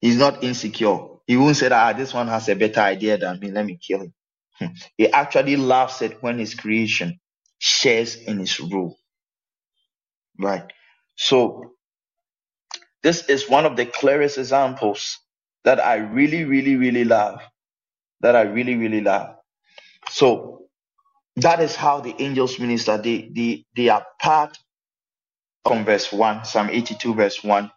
[0.00, 0.98] He's not insecure.
[1.26, 3.50] He won't say that ah, this one has a better idea than me.
[3.52, 4.14] Let me kill him.
[4.98, 7.20] He actually laughs at when his creation
[7.60, 8.99] shares in his rule.
[10.40, 10.64] Right.
[11.16, 11.72] So
[13.02, 15.18] this is one of the clearest examples
[15.64, 17.40] that I really, really, really love.
[18.22, 19.36] That I really, really love.
[20.10, 20.66] So
[21.36, 22.98] that is how the angels minister.
[22.98, 24.58] They they they are part
[25.66, 27.70] from verse 1, Psalm 82, verse 1.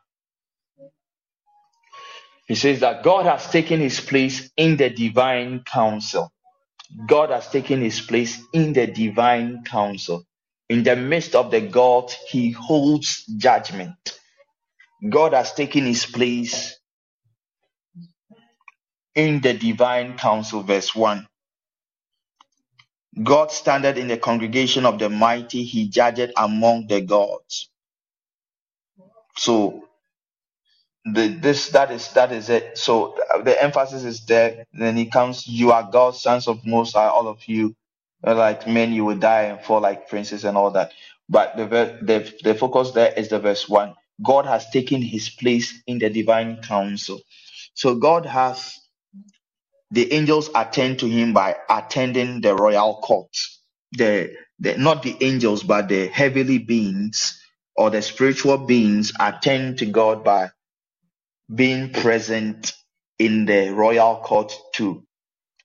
[2.47, 6.32] He says that God has taken his place in the divine council.
[7.08, 10.26] God has taken his place in the divine council.
[10.69, 14.19] In the midst of the gods, he holds judgment.
[15.10, 16.78] God has taken his place
[19.15, 21.28] in the divine council, verse 1.
[23.23, 27.69] God standeth in the congregation of the mighty, he judgeth among the gods.
[29.38, 29.86] So
[31.06, 32.78] the, this that is that is it.
[32.78, 34.65] So the emphasis is there.
[34.73, 37.76] Then he comes, you are God's sons of Most High, all of you
[38.26, 40.92] Uh, like men you will die and fall like princes and all that.
[41.30, 41.66] But the,
[42.02, 46.10] the the focus there is the verse 1 god has taken his place in the
[46.10, 47.22] divine council.
[47.76, 48.80] So god has
[49.92, 53.30] the angels attend to him by attending the royal court.
[53.94, 57.42] The, the not the angels but the heavenly beings
[57.76, 60.52] or the spiritual beings attend to god by
[61.54, 62.74] being present
[63.20, 65.04] in the royal court to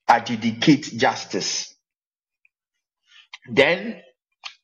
[0.09, 1.75] adjudicate justice
[3.49, 4.01] then,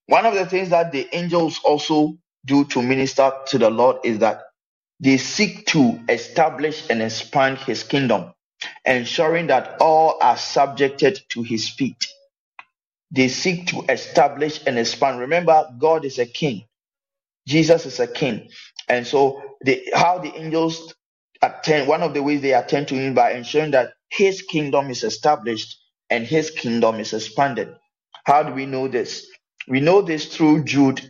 [0.07, 4.19] one of the things that the angels also do to minister to the Lord is
[4.19, 4.43] that
[4.99, 8.33] they seek to establish and expand his kingdom,
[8.85, 12.07] ensuring that all are subjected to his feet.
[13.11, 15.19] They seek to establish and expand.
[15.19, 16.65] Remember, God is a king.
[17.47, 18.49] Jesus is a king.
[18.89, 20.93] And so the, how the angels
[21.41, 25.03] attend, one of the ways they attend to him by ensuring that his kingdom is
[25.03, 25.77] established
[26.09, 27.69] and his kingdom is expanded.
[28.25, 29.27] How do we know this?
[29.67, 31.01] We know this through Jude,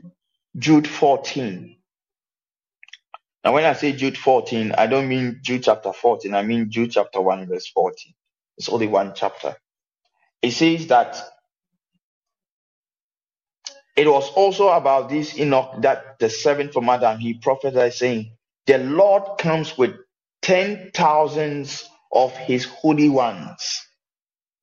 [0.58, 1.78] Jude 14.
[3.44, 6.92] Now, when I say Jude 14, I don't mean Jude chapter 14, I mean Jude
[6.92, 8.14] chapter 1, verse 14.
[8.58, 9.58] It's only one chapter.
[10.42, 11.18] It says that
[13.98, 18.34] it was also about this Enoch that the seventh from Adam he prophesied, saying,
[18.68, 19.94] The Lord comes with
[20.42, 23.82] ten thousands of his holy ones.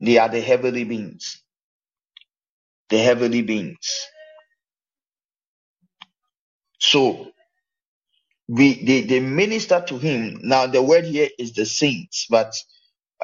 [0.00, 1.41] They are the heavenly beings.
[2.92, 4.08] The heavenly beings.
[6.80, 7.32] So
[8.48, 10.40] we they, they minister to him.
[10.42, 12.54] Now the word here is the saints, but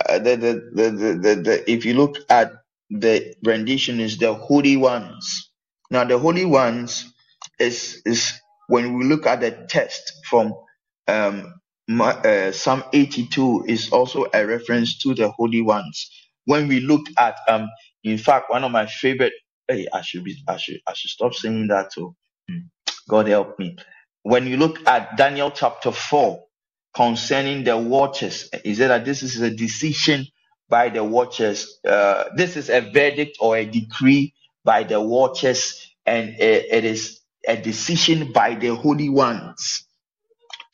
[0.08, 2.52] uh, the, the, the, the, the, if you look at
[2.90, 5.50] the rendition is the holy ones.
[5.90, 7.12] Now the holy ones
[7.60, 8.32] is is
[8.68, 10.54] when we look at the text from
[11.08, 11.54] um,
[12.00, 16.10] uh, Psalm 82 is also a reference to the holy ones.
[16.46, 17.68] When we look at um,
[18.04, 19.34] in fact, one of my favorite.
[19.68, 22.16] Hey, I should be, I should, I should stop saying that too.
[22.50, 22.58] Hmm.
[23.08, 23.76] God help me.
[24.22, 26.42] When you look at Daniel chapter 4
[26.94, 30.26] concerning the watchers, he said that this is a decision
[30.68, 31.80] by the watchers.
[31.86, 37.20] Uh, this is a verdict or a decree by the watchers, and it, it is
[37.48, 39.84] a decision by the holy ones.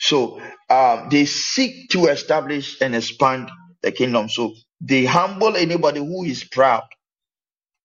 [0.00, 3.50] So um, they seek to establish and expand
[3.82, 4.28] the kingdom.
[4.30, 6.84] So they humble anybody who is proud,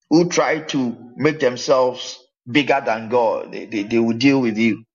[0.09, 2.19] who try to make themselves
[2.51, 3.51] bigger than God.
[3.53, 4.85] They, they, they will deal with you.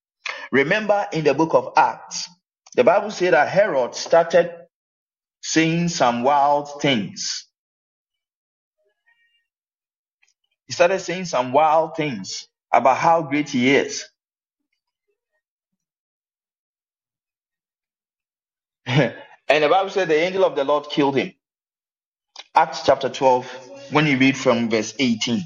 [0.51, 2.29] Remember in the book of Acts,
[2.75, 4.51] the Bible said that Herod started
[5.43, 7.47] saying some wild things.
[10.67, 14.05] He started saying some wild things about how great he is.
[18.87, 19.13] and
[19.49, 21.33] the Bible said the angel of the Lord killed him.
[22.55, 25.41] Acts chapter 12, when you read from verse 18.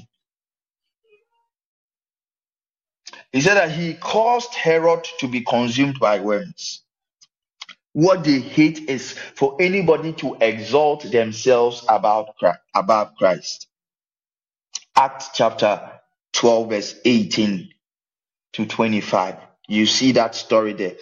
[3.32, 6.82] He said that he caused Herod to be consumed by worms.
[7.94, 12.30] What they hate is for anybody to exalt themselves about
[12.74, 13.68] above Christ.
[14.96, 15.92] Acts chapter
[16.34, 17.70] 12, verse 18
[18.54, 19.36] to 25.
[19.68, 20.96] You see that story there.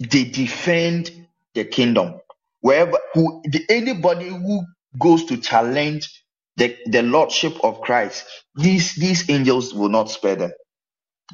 [0.00, 2.20] They defend the kingdom.
[2.60, 4.64] Wherever who anybody who
[4.98, 6.21] goes to challenge
[6.56, 8.24] the, the lordship of Christ,
[8.56, 10.52] these these angels will not spare them.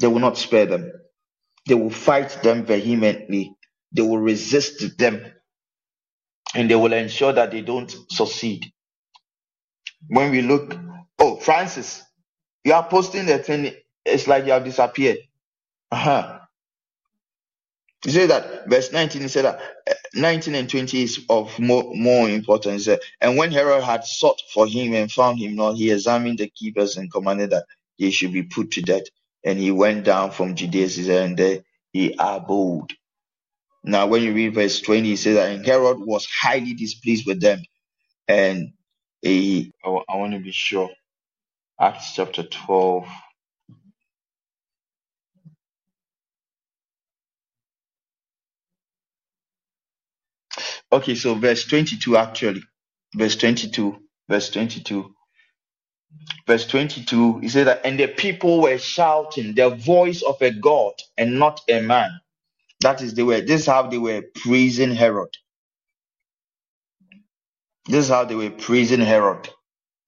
[0.00, 0.92] They will not spare them.
[1.68, 3.54] They will fight them vehemently.
[3.92, 5.24] They will resist them.
[6.54, 8.64] And they will ensure that they don't succeed.
[10.09, 10.76] When we look,
[11.20, 12.02] oh, Francis,
[12.64, 15.18] you are posting the thing, it's like you have disappeared.
[15.92, 16.38] Uh-huh.
[18.05, 21.85] He said that verse 19, he said that uh, 19 and 20 is of more,
[21.95, 22.89] more importance.
[22.89, 26.49] Uh, and when Herod had sought for him and found him not, he examined the
[26.51, 27.67] keepers and commanded that
[27.99, 29.05] they should be put to death.
[29.45, 30.89] And he went down from Judea
[31.25, 31.61] and there
[31.93, 32.95] he abode.
[33.85, 37.41] Now, when you read verse 20, he says that and Herod was highly displeased with
[37.41, 37.63] them.
[38.29, 38.73] And
[39.23, 40.91] he, I want to be sure.
[41.81, 43.09] Acts chapter 12.
[50.92, 52.62] Okay, so verse 22 actually.
[53.14, 53.98] Verse 22.
[54.29, 55.07] Verse 22.
[56.46, 60.94] Verse 22, he said that, and the people were shouting the voice of a God
[61.16, 62.11] and not a man.
[62.83, 65.31] That is the way, this is how they were praising Herod.
[67.87, 69.48] This is how they were praising Herod.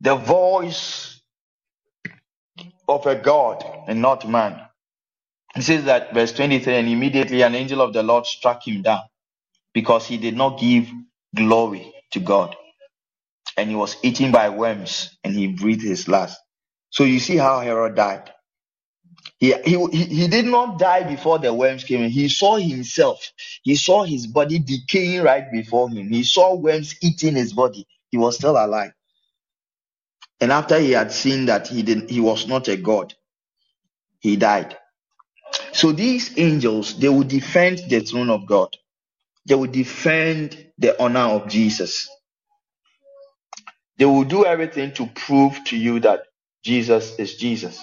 [0.01, 1.21] The voice
[2.89, 4.61] of a God and not man.
[5.57, 9.03] He says that verse 23, and immediately an angel of the Lord struck him down
[9.75, 10.89] because he did not give
[11.37, 12.57] glory to God.
[13.57, 16.41] And he was eaten by worms and he breathed his last.
[16.91, 18.31] So you see how Herod died.
[19.41, 22.11] He, he, he did not die before the worms came in.
[22.11, 23.33] He saw himself.
[23.63, 26.11] He saw his body decaying right before him.
[26.11, 27.87] He saw worms eating his body.
[28.11, 28.93] He was still alive.
[30.41, 33.15] And after he had seen that he did he was not a god,
[34.21, 34.77] he died.
[35.73, 38.77] So these angels, they will defend the throne of God.
[39.47, 42.09] They will defend the honor of Jesus.
[43.99, 46.25] They will do everything to prove to you that
[46.65, 47.81] Jesus is Jesus.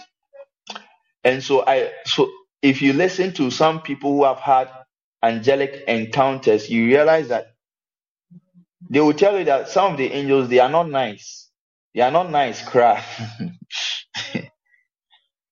[1.24, 2.30] And so I so
[2.62, 4.70] if you listen to some people who have had
[5.24, 7.47] angelic encounters, you realize that
[8.89, 11.49] they will tell you that some of the angels they are not nice.
[11.95, 13.03] They are not nice cry.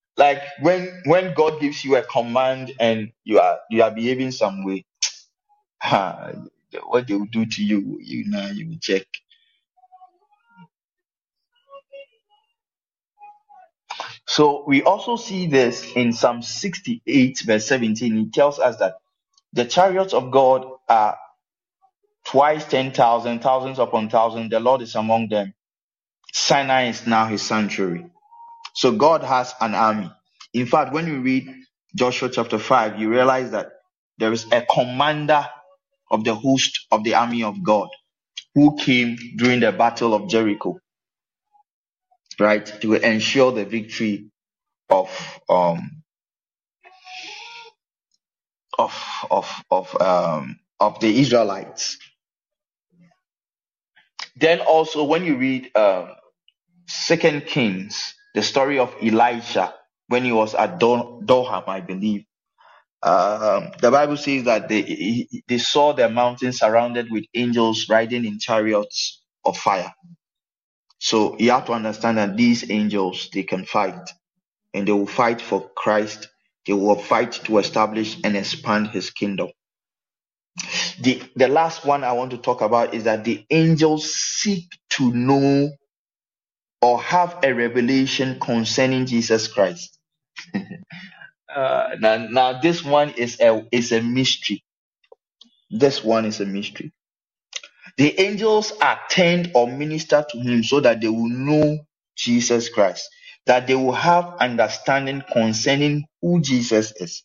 [0.18, 4.64] like when when God gives you a command and you are you are behaving some
[4.64, 4.84] way,
[6.86, 9.06] what they will do to you, you know, you will check.
[14.26, 18.18] So we also see this in Psalm 68, verse 17.
[18.18, 18.96] It tells us that
[19.52, 21.18] the chariots of God are
[22.26, 24.50] twice ten thousand, thousands upon thousands.
[24.50, 25.54] The Lord is among them.
[26.32, 28.06] Sinai is now his sanctuary.
[28.74, 30.10] So God has an army.
[30.54, 31.54] In fact, when you read
[31.96, 33.72] Joshua chapter 5, you realize that
[34.18, 35.46] there is a commander
[36.10, 37.88] of the host of the army of God
[38.54, 40.78] who came during the battle of Jericho,
[42.40, 44.30] right, to ensure the victory
[44.90, 45.10] of
[45.48, 46.02] um
[48.78, 48.94] of
[49.30, 51.98] of of um of the Israelites.
[54.36, 56.10] Then also when you read um
[56.88, 59.74] Second Kings, the story of Elisha
[60.08, 62.25] when he was at Do- Doham, I believe.
[63.06, 68.40] Um, the Bible says that they they saw the mountain surrounded with angels riding in
[68.40, 69.92] chariots of fire.
[70.98, 74.10] So you have to understand that these angels they can fight,
[74.74, 76.28] and they will fight for Christ.
[76.66, 79.50] They will fight to establish and expand His kingdom.
[81.00, 85.12] The the last one I want to talk about is that the angels seek to
[85.12, 85.70] know
[86.82, 89.98] or have a revelation concerning Jesus Christ.
[91.56, 94.64] Uh, now, now this one is a is a mystery.
[95.70, 96.92] This one is a mystery.
[97.98, 101.78] The angels attend or minister to him so that they will know
[102.16, 103.08] Jesus Christ,
[103.46, 107.24] that they will have understanding concerning who Jesus is.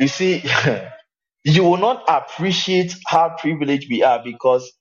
[0.00, 0.44] You see,
[1.44, 4.72] you will not appreciate how privileged we are because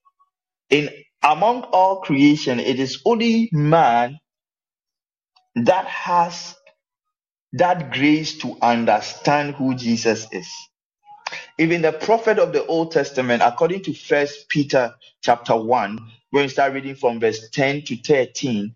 [0.70, 0.90] in
[1.24, 4.20] among all creation, it is only man
[5.56, 6.56] that has
[7.54, 10.50] that grace to understand who Jesus is.
[11.60, 16.00] Even the prophet of the Old Testament, according to First Peter chapter 1,
[16.32, 18.76] when you start reading from verse 10 to 13,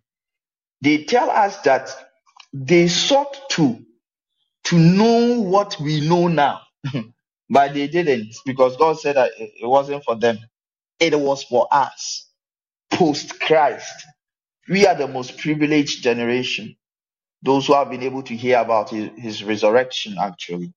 [0.81, 1.91] they tell us that
[2.53, 3.79] they sought to
[4.65, 6.61] to know what we know now,
[7.49, 10.39] but they didn't because God said that it it wasn't for them.
[10.99, 12.27] It was for us,
[12.91, 14.05] post Christ.
[14.69, 16.76] We are the most privileged generation,
[17.43, 20.73] those who have been able to hear about his, his resurrection, actually.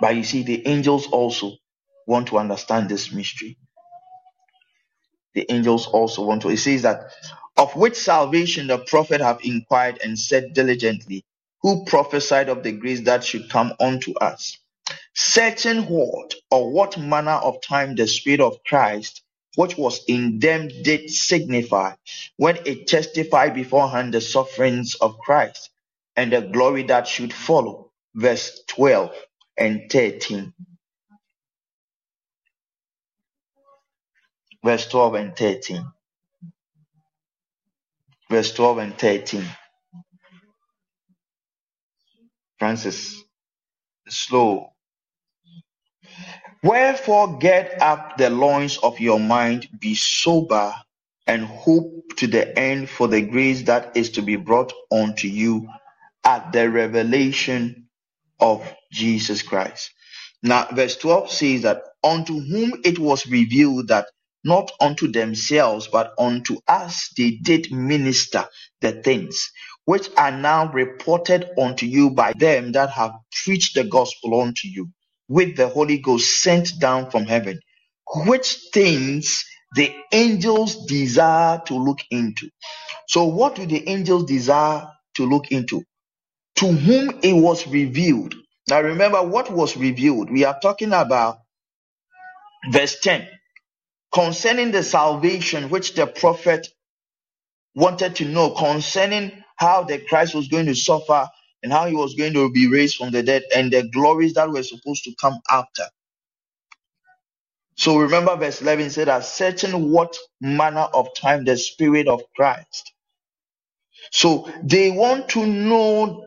[0.00, 1.52] But you see, the angels also
[2.06, 3.58] want to understand this mystery.
[5.34, 6.50] The angels also want to.
[6.50, 7.12] It says that
[7.56, 11.24] of which salvation the prophet have inquired and said diligently,
[11.62, 14.58] who prophesied of the grace that should come unto us,
[15.14, 19.21] certain what or what manner of time the Spirit of Christ,
[19.56, 21.94] which was in them, did signify,
[22.36, 25.70] when it testified beforehand the sufferings of Christ
[26.16, 27.90] and the glory that should follow.
[28.14, 29.12] Verse 12
[29.58, 30.52] and 13.
[34.64, 35.86] Verse 12 and 13.
[38.30, 39.44] Verse 12 and 13.
[42.58, 43.22] Francis,
[44.08, 44.71] slow.
[46.62, 50.74] Wherefore get up the loins of your mind, be sober,
[51.26, 55.68] and hope to the end for the grace that is to be brought unto you
[56.24, 57.88] at the revelation
[58.40, 59.92] of Jesus Christ.
[60.42, 64.06] Now, verse 12 says that unto whom it was revealed that
[64.44, 68.46] not unto themselves, but unto us they did minister
[68.82, 69.50] the things
[69.86, 73.12] which are now reported unto you by them that have
[73.44, 74.88] preached the gospel unto you
[75.32, 77.60] with the Holy Ghost sent down from heaven,
[78.26, 79.44] which things
[79.76, 82.50] the angels desire to look into.
[83.08, 85.84] So, what do the angels desire to look into?
[86.56, 88.34] To whom it was revealed.
[88.68, 90.30] Now, remember what was revealed.
[90.30, 91.38] We are talking about
[92.72, 93.28] verse 10
[94.14, 96.68] concerning the salvation which the prophet
[97.76, 101.28] wanted to know concerning how the Christ was going to suffer
[101.62, 104.50] and how he was going to be raised from the dead and the glories that
[104.50, 105.84] were supposed to come after.
[107.76, 112.92] So remember verse 11 said that certain what manner of time the spirit of Christ.
[114.12, 116.26] So they want to know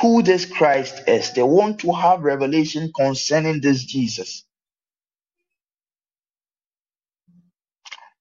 [0.00, 1.32] who this Christ is.
[1.34, 4.44] They want to have revelation concerning this Jesus.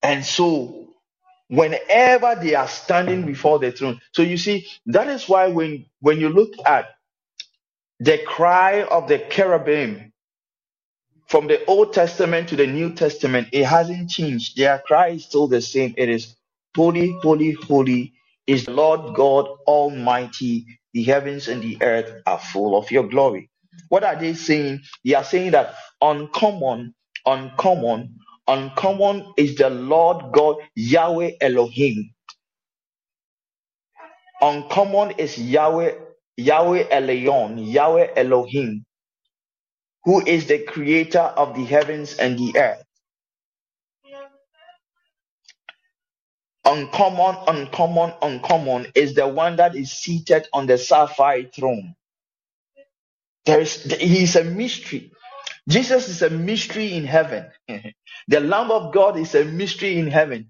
[0.03, 0.88] And so
[1.49, 4.01] whenever they are standing before the throne.
[4.13, 6.89] So you see, that is why when when you look at
[7.99, 10.13] the cry of the cherubim
[11.27, 14.57] from the Old Testament to the New Testament, it hasn't changed.
[14.57, 15.95] Their cry is still the same.
[15.97, 16.35] It is
[16.75, 18.13] holy, holy, holy
[18.47, 20.65] is the Lord God Almighty.
[20.93, 23.49] The heavens and the earth are full of your glory.
[23.89, 24.81] What are they saying?
[25.05, 26.95] They are saying that uncommon,
[27.25, 28.17] uncommon,
[28.49, 32.11] uncommon is the Lord God Yahweh Elohim.
[34.41, 35.93] Uncommon is Yahweh,
[36.37, 38.85] Yahweh Elyon, Yahweh Elohim,
[40.05, 42.83] who is the creator of the heavens and the earth.
[46.65, 51.95] Uncommon, uncommon, uncommon is the one that is seated on the sapphire throne.
[53.45, 55.11] There is, he is a mystery.
[55.70, 57.47] Jesus is a mystery in heaven.
[58.30, 60.47] the Lamb of God is a mystery in heaven.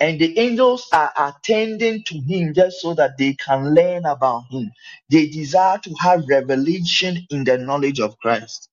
[0.00, 4.72] And the angels are attending to him just so that they can learn about him.
[5.10, 8.70] They desire to have revelation in the knowledge of Christ.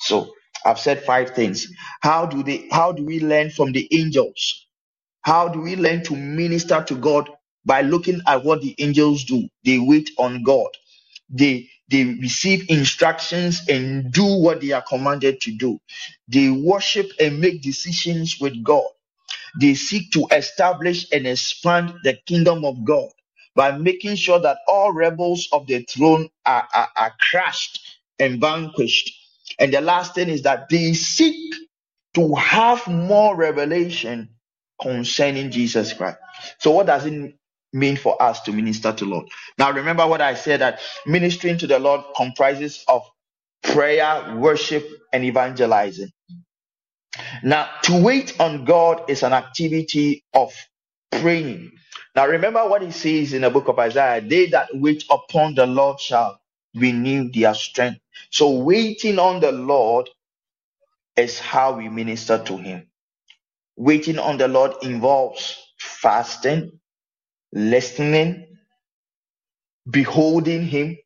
[0.00, 0.32] So
[0.66, 1.68] I've said five things.
[2.02, 4.66] How do they how do we learn from the angels?
[5.22, 7.30] How do we learn to minister to God
[7.66, 9.48] by looking at what the angels do?
[9.64, 10.70] They wait on God.
[11.30, 15.80] They they receive instructions and do what they are commanded to do.
[16.28, 18.86] They worship and make decisions with God.
[19.60, 23.10] They seek to establish and expand the kingdom of God
[23.56, 27.80] by making sure that all rebels of the throne are, are, are crushed
[28.18, 29.12] and vanquished.
[29.60, 31.54] And the last thing is that they seek
[32.14, 34.30] to have more revelation
[34.82, 36.18] concerning Jesus Christ.
[36.58, 37.36] So, what does it
[37.72, 39.28] mean for us to minister to Lord?
[39.58, 43.02] Now, remember what I said that ministering to the Lord comprises of
[43.62, 46.10] prayer, worship, and evangelizing.
[47.42, 50.52] Now, to wait on God is an activity of
[51.12, 51.72] praying.
[52.16, 55.66] Now, remember what he says in the book of Isaiah they that wait upon the
[55.66, 56.40] Lord shall
[56.74, 58.00] renew their strength.
[58.30, 60.10] So, waiting on the Lord
[61.16, 62.88] is how we minister to him.
[63.76, 66.80] Waiting on the Lord involves fasting,
[67.52, 68.46] listening,
[69.90, 70.98] beholding him,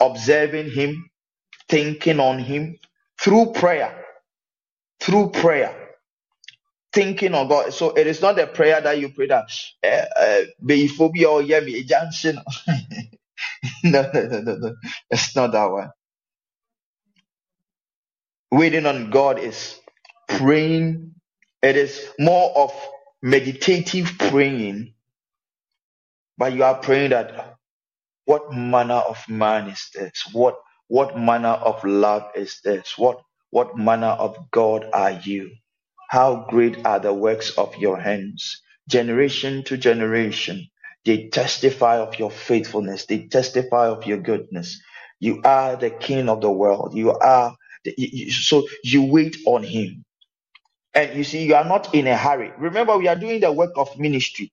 [0.00, 1.10] observing him,
[1.68, 2.78] thinking on him
[3.20, 4.04] through prayer.
[5.00, 5.76] Through prayer
[6.92, 7.74] thinking on God.
[7.74, 9.50] So it is not a prayer that you pray that
[9.84, 12.40] eh, eh, be phobia or yemi junction.
[13.84, 14.76] No, no, no, no, no.
[15.10, 15.90] It's not that one.
[18.52, 19.78] Waiting on God is
[20.28, 21.14] praying.
[21.62, 22.72] It is more of
[23.22, 24.94] meditative praying,
[26.40, 27.52] but you are praying that
[28.26, 30.24] what manner of man is this?
[30.32, 30.56] What
[30.88, 32.98] what manner of love is this?
[32.98, 33.20] What
[33.50, 35.50] what manner of God are you?
[36.10, 38.62] How great are the works of your hands!
[38.88, 40.68] Generation to generation,
[41.06, 43.06] they testify of your faithfulness.
[43.06, 44.80] They testify of your goodness.
[45.20, 46.94] You are the king of the world.
[46.94, 50.04] You are, the, you, so you wait on him.
[50.94, 52.52] And you see, you are not in a hurry.
[52.58, 54.52] Remember, we are doing the work of ministry,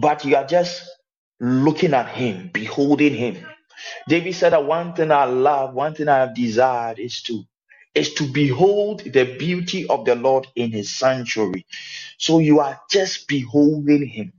[0.00, 0.82] but you are just
[1.40, 3.46] looking at him, beholding him.
[4.08, 7.44] David said that one thing I love, one thing I have desired is to
[7.94, 11.66] is to behold the beauty of the Lord in his sanctuary.
[12.18, 14.32] So you are just beholding him,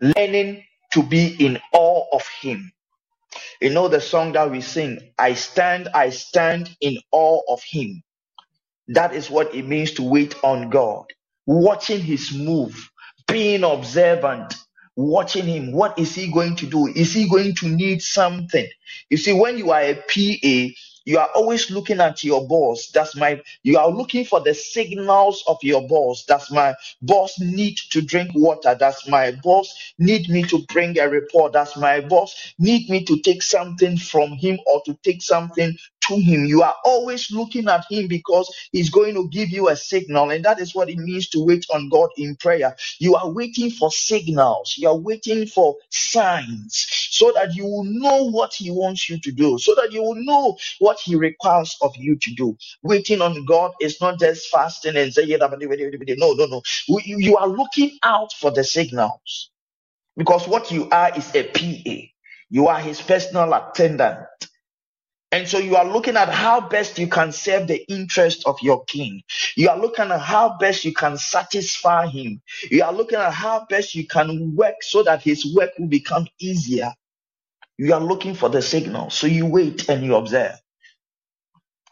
[0.00, 2.72] learning to be in awe of him.
[3.60, 8.02] You know the song that we sing, I stand, I stand in awe of him.
[8.88, 11.06] That is what it means to wait on God,
[11.46, 12.90] watching his move,
[13.36, 14.54] being observant,
[14.96, 15.70] watching him.
[15.70, 16.86] What is he going to do?
[16.86, 18.66] Is he going to need something?
[19.10, 20.74] You see, when you are a PA,
[21.04, 22.90] you are always looking at your boss.
[22.92, 26.24] That's my, you are looking for the signals of your boss.
[26.24, 28.74] That's my boss need to drink water.
[28.80, 31.52] That's my boss need me to bring a report.
[31.52, 35.76] That's my boss need me to take something from him or to take something
[36.08, 36.46] to him.
[36.46, 40.30] You are always looking at him because he's going to give you a signal.
[40.30, 42.76] And that is what it means to wait on God in prayer.
[43.00, 44.74] You are waiting for signals.
[44.78, 49.32] You are waiting for signs so that you will know what he wants you to
[49.32, 52.56] do, so that you will know what he requires of you to do.
[52.82, 55.38] Waiting on God is not just fasting and saying,
[56.18, 56.62] no, no, no.
[56.88, 59.50] You are looking out for the signals
[60.16, 62.08] because what you are is a PA.
[62.50, 64.18] You are his personal attendant.
[65.36, 68.84] And so you are looking at how best you can serve the interest of your
[68.86, 69.22] king.
[69.56, 72.42] You are looking at how best you can satisfy him.
[72.70, 76.26] You are looking at how best you can work so that his work will become
[76.40, 76.92] easier.
[77.78, 79.10] You are looking for the signal.
[79.10, 80.56] So you wait and you observe.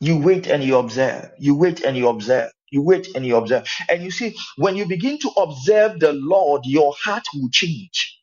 [0.00, 1.30] You wait and you observe.
[1.38, 2.52] You wait and you observe.
[2.70, 3.68] You wait and you observe.
[3.90, 8.13] And you see, when you begin to observe the Lord, your heart will change.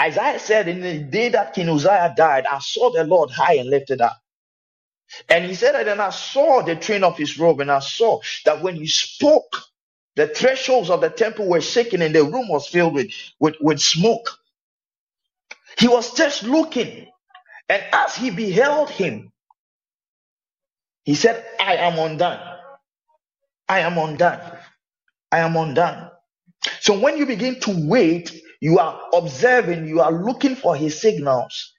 [0.00, 3.70] Isaiah said, In the day that King Uzziah died, I saw the Lord high and
[3.70, 4.18] lifted up.
[5.28, 8.62] And he said and I saw the train of his robe, and I saw that
[8.62, 9.62] when he spoke,
[10.16, 13.10] the thresholds of the temple were shaken, and the room was filled with,
[13.40, 14.38] with, with smoke.
[15.78, 17.08] He was just looking,
[17.68, 19.32] and as he beheld him,
[21.04, 22.40] he said, I am undone.
[23.68, 24.40] I am undone.
[25.32, 26.10] I am undone.
[26.80, 31.74] So when you begin to wait, you are observing, you are looking for his signals,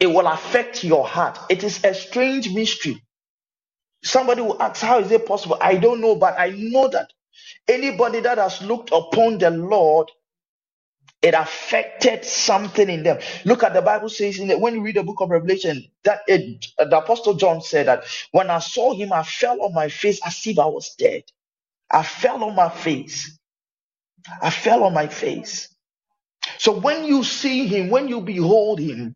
[0.00, 1.38] it will affect your heart.
[1.50, 3.02] It is a strange mystery.
[4.04, 5.58] Somebody will ask, How is it possible?
[5.60, 7.12] I don't know, but I know that
[7.68, 10.10] anybody that has looked upon the Lord,
[11.22, 13.18] it affected something in them.
[13.44, 16.20] Look at the Bible says in the, when you read the book of Revelation that
[16.28, 20.20] it, the apostle John said that when I saw him, I fell on my face
[20.26, 21.24] as if I was dead.
[21.90, 23.38] I fell on my face.
[24.42, 25.68] I fell on my face.
[26.58, 29.14] So when you see him, when you behold him,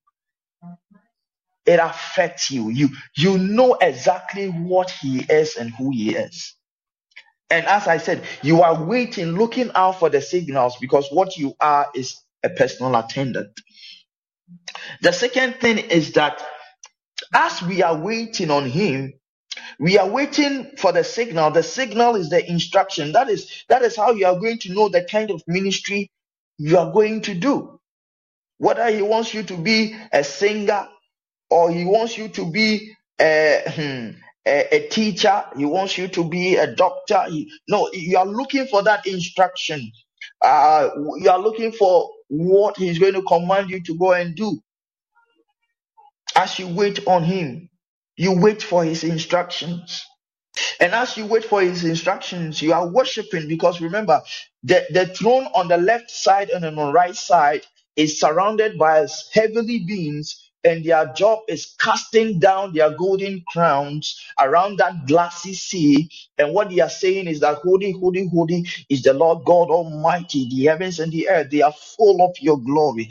[1.67, 2.71] it affects you.
[2.71, 6.55] You you know exactly what he is and who he is.
[7.51, 11.55] And as I said, you are waiting, looking out for the signals because what you
[11.61, 13.51] are is a personal attendant.
[15.03, 16.43] The second thing is that
[17.35, 19.15] as we are waiting on him,
[19.81, 21.51] we are waiting for the signal.
[21.53, 23.13] The signal is the instruction.
[23.13, 26.11] That is that is how you are going to know the kind of ministry
[26.59, 27.81] you are going to do.
[28.59, 30.89] Whether he wants you to be a singer
[31.51, 34.11] or he wants you to be a, hmm,
[34.47, 37.25] a, a teacher, he wants you to be a doctor.
[37.29, 39.93] He, no, you are looking for that instruction.
[40.45, 44.61] Uh, you are looking for what he's going to command you to go and do.
[46.37, 47.71] As you wait on him,
[48.17, 50.05] you wait for his instructions.
[50.81, 54.23] And as you wait for his instructions, you are worshiping because remember,
[54.65, 57.63] the, the throne on the left side and on the right side
[57.97, 64.79] is surrounded by heavenly beings and their job is casting down their golden crowns around
[64.79, 66.11] that glassy sea.
[66.39, 70.49] And what they are saying is that holy, holy, holy is the Lord God Almighty.
[70.51, 73.11] The heavens and the earth, they are full of your glory.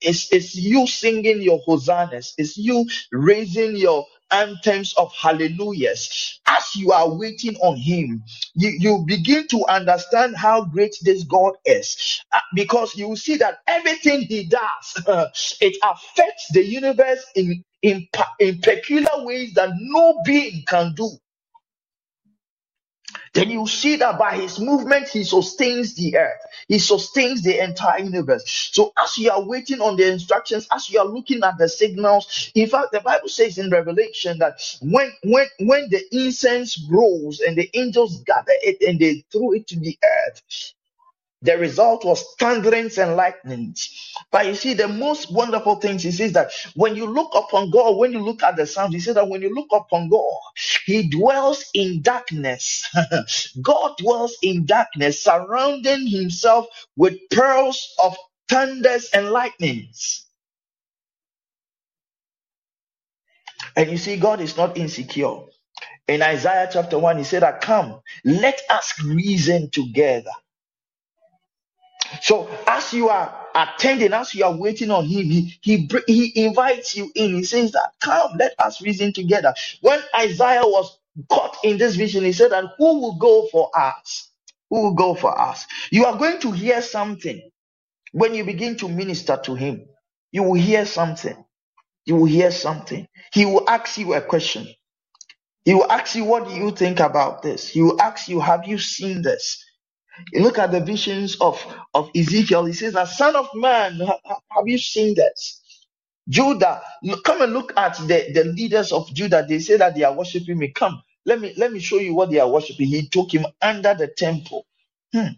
[0.00, 2.34] It's, it's you singing your hosannas.
[2.38, 6.40] It's you raising your anthems of hallelujahs.
[6.46, 8.22] As you are waiting on him,
[8.54, 12.22] you, you begin to understand how great this God is.
[12.32, 18.08] Uh, because you see that everything he does, it affects the universe in, in,
[18.40, 21.10] in peculiar ways that no being can do
[23.34, 28.00] then you see that by his movement, he sustains the earth, he sustains the entire
[28.00, 28.70] universe.
[28.72, 32.52] So, as you are waiting on the instructions, as you are looking at the signals,
[32.54, 37.56] in fact, the Bible says in Revelation that when when when the incense rose and
[37.56, 40.42] the angels gathered it and they threw it to the earth,
[41.44, 44.14] the result was thunderings and lightnings.
[44.32, 47.98] But you see, the most wonderful things he says that when you look upon God,
[47.98, 50.40] when you look at the sound, he says that when you look upon God,
[50.86, 52.86] he dwells in darkness.
[53.62, 56.66] God dwells in darkness, surrounding himself
[56.96, 58.16] with pearls of
[58.50, 60.26] thunders and lightnings.
[63.76, 65.40] And you see, God is not insecure.
[66.08, 70.30] In Isaiah chapter 1, he said that, Come, let us reason together.
[72.22, 76.96] So as you are attending, as you are waiting on him, he, he, he invites
[76.96, 77.34] you in.
[77.36, 79.54] He says that, come, let us reason together.
[79.82, 80.98] When Isaiah was
[81.30, 84.30] caught in this vision, he said that who will go for us?
[84.70, 85.66] Who will go for us?
[85.92, 87.42] You are going to hear something
[88.12, 89.86] when you begin to minister to him.
[90.32, 91.36] You will hear something.
[92.06, 93.08] You will hear something.
[93.32, 94.68] He will ask you a question.
[95.64, 97.68] He will ask you, what do you think about this?
[97.68, 99.63] He will ask you, have you seen this?
[100.32, 102.66] You look at the visions of, of Ezekiel.
[102.66, 105.62] He says, "The son of man, have you seen this?
[106.28, 106.82] Judah,
[107.24, 109.46] come and look at the, the leaders of Judah.
[109.48, 110.68] They say that they are worshiping me.
[110.70, 112.88] Come, let me let me show you what they are worshiping.
[112.88, 114.66] He took him under the temple.
[115.14, 115.28] Hmm.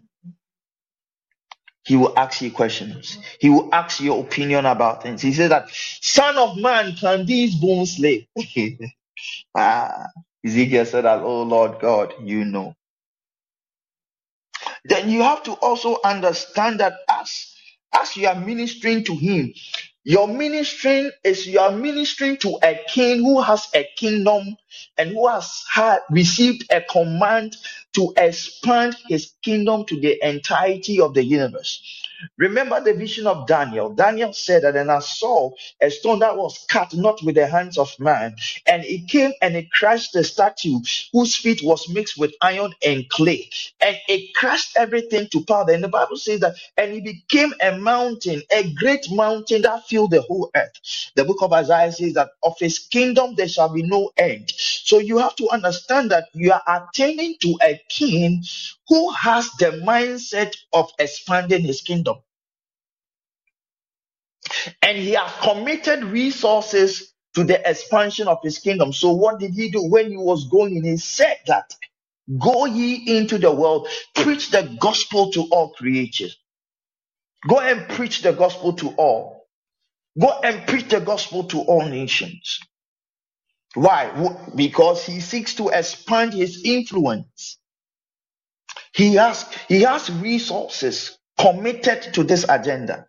[1.85, 3.19] He will ask you questions.
[3.39, 5.21] He will ask your opinion about things.
[5.21, 8.23] He says that, Son of man, can these bones live?
[9.57, 10.07] ah,
[10.45, 12.75] Ezekiel said that, Oh Lord God, you know
[14.89, 17.55] then you have to also understand that as
[17.93, 19.53] as you are ministering to him
[20.05, 24.57] your ministering is you are ministering to a king who has a kingdom
[24.97, 27.55] and who has had received a command
[27.93, 31.81] to expand his kingdom to the entirety of the universe
[32.37, 33.91] Remember the vision of Daniel.
[33.91, 35.51] Daniel said that, and I saw
[35.81, 38.35] a stone that was cut not with the hands of man,
[38.67, 40.79] and it came and it crushed the statue
[41.13, 43.49] whose feet was mixed with iron and clay,
[43.81, 45.73] and it crushed everything to powder.
[45.73, 50.11] And the Bible says that, and it became a mountain, a great mountain that filled
[50.11, 50.73] the whole earth.
[51.15, 54.51] The book of Isaiah says that of his kingdom there shall be no end.
[54.57, 58.43] So you have to understand that you are attending to a king
[58.89, 62.16] who has the mindset of expanding his kingdom.
[64.81, 68.93] And he has committed resources to the expansion of his kingdom.
[68.93, 70.83] So, what did he do when he was going?
[70.83, 71.75] He said that,
[72.39, 76.37] Go ye into the world, preach the gospel to all creatures.
[77.47, 79.47] Go and preach the gospel to all.
[80.19, 82.59] Go and preach the gospel to all nations.
[83.75, 84.11] Why?
[84.55, 87.59] Because he seeks to expand his influence.
[88.93, 93.07] He has, he has resources committed to this agenda.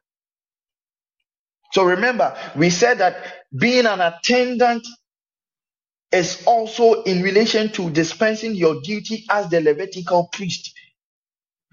[1.73, 3.17] So remember, we said that
[3.57, 4.87] being an attendant
[6.13, 10.73] is also in relation to dispensing your duty as the Levitical priest.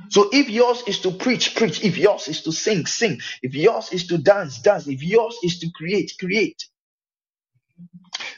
[0.10, 1.84] So if yours is to preach, preach.
[1.84, 3.20] If yours is to sing, sing.
[3.44, 4.88] If yours is to dance, dance.
[4.88, 6.66] If yours is to create, create.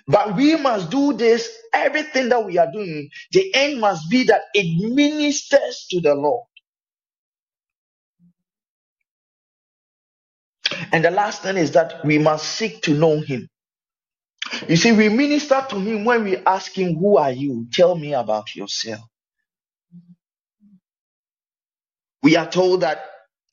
[0.07, 4.43] But we must do this, everything that we are doing, the end must be that
[4.55, 6.46] it ministers to the Lord.
[10.93, 13.49] And the last thing is that we must seek to know Him.
[14.69, 17.67] You see, we minister to Him when we ask Him, Who are you?
[17.73, 19.01] Tell me about yourself.
[22.23, 22.99] We are told that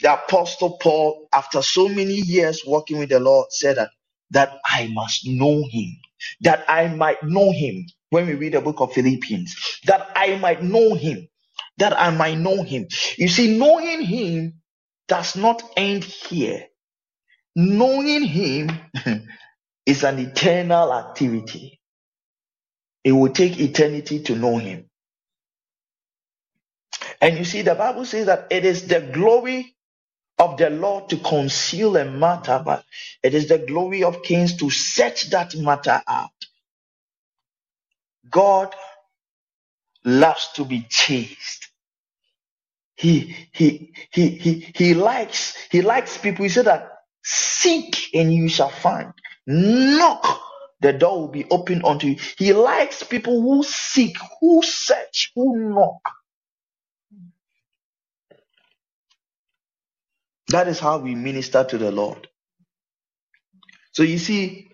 [0.00, 3.90] the Apostle Paul, after so many years working with the Lord, said that,
[4.30, 5.96] that I must know Him,
[6.42, 7.86] that I might know Him.
[8.10, 11.28] When we read the book of Philippians, that I might know Him,
[11.78, 12.86] that I might know Him.
[13.18, 14.62] You see, knowing Him
[15.08, 16.66] does not end here.
[17.56, 18.70] Knowing Him
[19.86, 21.80] is an eternal activity.
[23.04, 24.86] It will take eternity to know Him.
[27.20, 29.74] And you see, the Bible says that it is the glory
[30.38, 32.84] of the Lord to conceal a matter, but
[33.22, 36.30] it is the glory of kings to search that matter out.
[38.30, 38.74] God
[40.04, 41.68] loves to be chased.
[42.96, 46.44] He he he he he likes he likes people.
[46.44, 46.93] He said that
[47.24, 49.14] Seek and you shall find.
[49.46, 50.42] Knock,
[50.80, 52.16] the door will be opened unto you.
[52.38, 56.00] He likes people who seek, who search, who knock.
[60.48, 62.28] That is how we minister to the Lord.
[63.92, 64.70] So you see,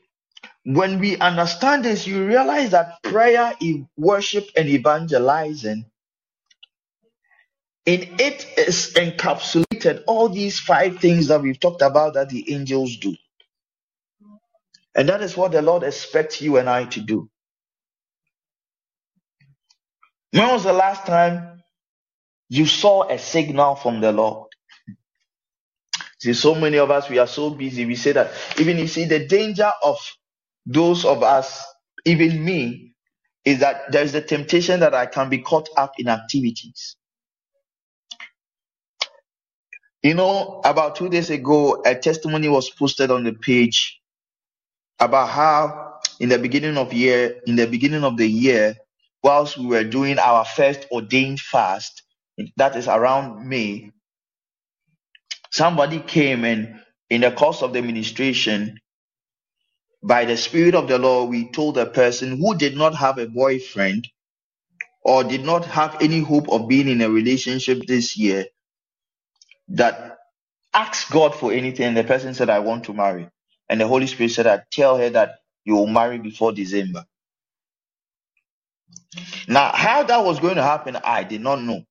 [0.65, 3.55] when we understand this, you realize that prayer,
[3.99, 5.87] worship, and evangelizing
[7.87, 9.70] in it is encapsulated
[10.07, 13.17] all these five things that we've talked about that the angels do.
[14.97, 17.31] And that is what the Lord expects you and I to do.
[20.33, 21.63] When was the last time
[22.49, 24.49] you saw a signal from the Lord?
[26.21, 27.87] See, so many of us, we are so busy.
[27.87, 29.99] We say that even you see the danger of
[30.67, 31.65] those of us,
[32.07, 32.95] even me,
[33.45, 36.97] is that there's the temptation that I can be caught up in activities.
[40.03, 44.01] You know, about two days ago, a testimony was posted on the page
[45.01, 48.77] about how in the beginning of year, in the beginning of the year,
[49.23, 52.03] whilst we were doing our first ordained fast,
[52.57, 53.93] that is around May,
[55.51, 56.81] somebody came and
[57.11, 58.79] in the course of the administration,
[60.03, 63.29] by the Spirit of the Lord, we told a person who did not have a
[63.29, 64.09] boyfriend
[65.05, 68.47] or did not have any hope of being in a relationship this year
[69.71, 70.19] that
[70.75, 73.29] ask God for anything, the person said, I want to marry.
[73.69, 77.05] And the Holy Spirit said, I tell her that you will marry before December.
[79.49, 81.85] Now, how that was going to happen, I did not know.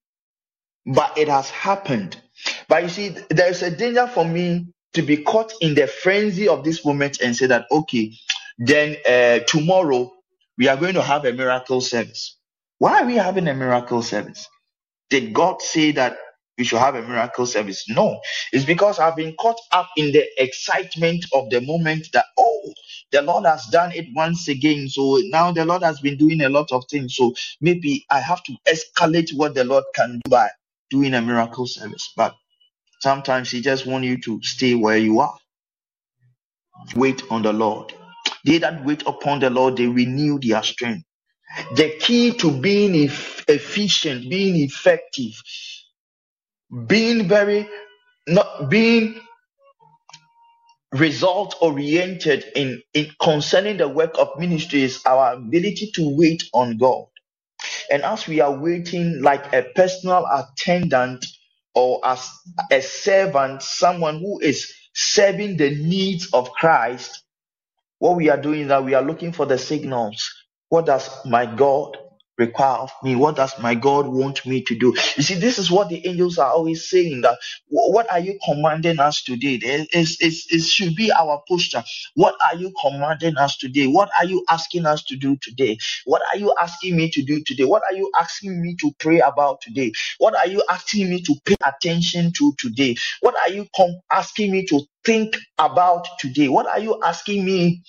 [0.86, 2.22] But it has happened.
[2.70, 6.48] But you see, there is a danger for me to be caught in the frenzy
[6.48, 8.14] of this moment and say that, okay,
[8.60, 10.14] then uh, tomorrow
[10.58, 12.38] we are going to have a miracle service.
[12.80, 14.48] Why are we having a miracle service?
[15.10, 16.18] Did God say that
[16.60, 17.90] we should have a miracle service.
[17.90, 18.22] No,
[18.54, 22.74] it's because I've been caught up in the excitement of the moment that, oh,
[23.12, 24.90] the Lord has done it once again.
[24.90, 27.16] So now the Lord has been doing a lot of things.
[27.18, 30.50] So maybe I have to escalate what the Lord can do by
[30.92, 32.14] doing a miracle service.
[32.18, 32.36] But
[33.02, 35.38] sometimes He just wants you to stay where you are.
[36.96, 37.94] Wait on the Lord.
[38.46, 41.06] They that wait upon the Lord, they renew their strength.
[41.76, 42.96] The key to being
[43.48, 45.34] efficient, being effective,
[46.88, 47.70] being very
[48.28, 49.22] not being
[50.94, 56.78] result oriented in, in concerning the work of ministry is our ability to wait on
[56.78, 57.06] God.
[57.92, 61.26] And as we are waiting like a personal attendant
[61.76, 62.30] or as
[62.72, 67.24] a servant, someone who is serving the needs of Christ,
[68.00, 70.30] what we are doing is that we are looking for the signals.
[70.70, 71.98] What does my God
[72.40, 73.16] require of me?
[73.18, 74.96] What does my God want me to do?
[75.18, 79.00] You see, this is what the angels are always saying that what are you commanding
[79.00, 79.60] us today?
[79.64, 81.84] It, it, it should be our posture.
[82.16, 83.88] What are you commanding us today?
[83.88, 85.78] What are you asking us to do today?
[86.06, 87.66] What are you asking me to do today?
[87.66, 89.94] What are you asking me to pray about today?
[90.20, 92.96] What are you asking me to pay attention to today?
[93.22, 96.50] What are you com- asking me to think about today?
[96.50, 97.84] What are you asking me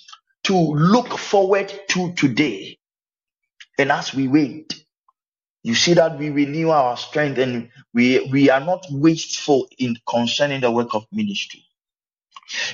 [0.45, 2.77] to look forward to today?
[3.79, 4.83] And as we wait,
[5.63, 10.61] you see that we renew our strength and we, we are not wasteful in concerning
[10.61, 11.65] the work of ministry.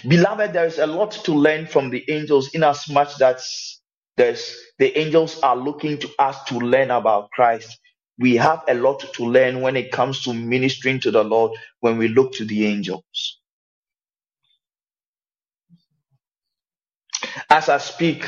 [0.08, 3.42] Beloved, there is a lot to learn from the angels in as much that
[4.18, 7.80] there's the angels are looking to us to learn about Christ.
[8.20, 11.98] We have a lot to learn when it comes to ministering to the Lord when
[11.98, 13.40] we look to the angels.
[17.50, 18.26] As I speak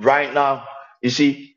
[0.00, 0.66] right now,
[1.02, 1.56] you see,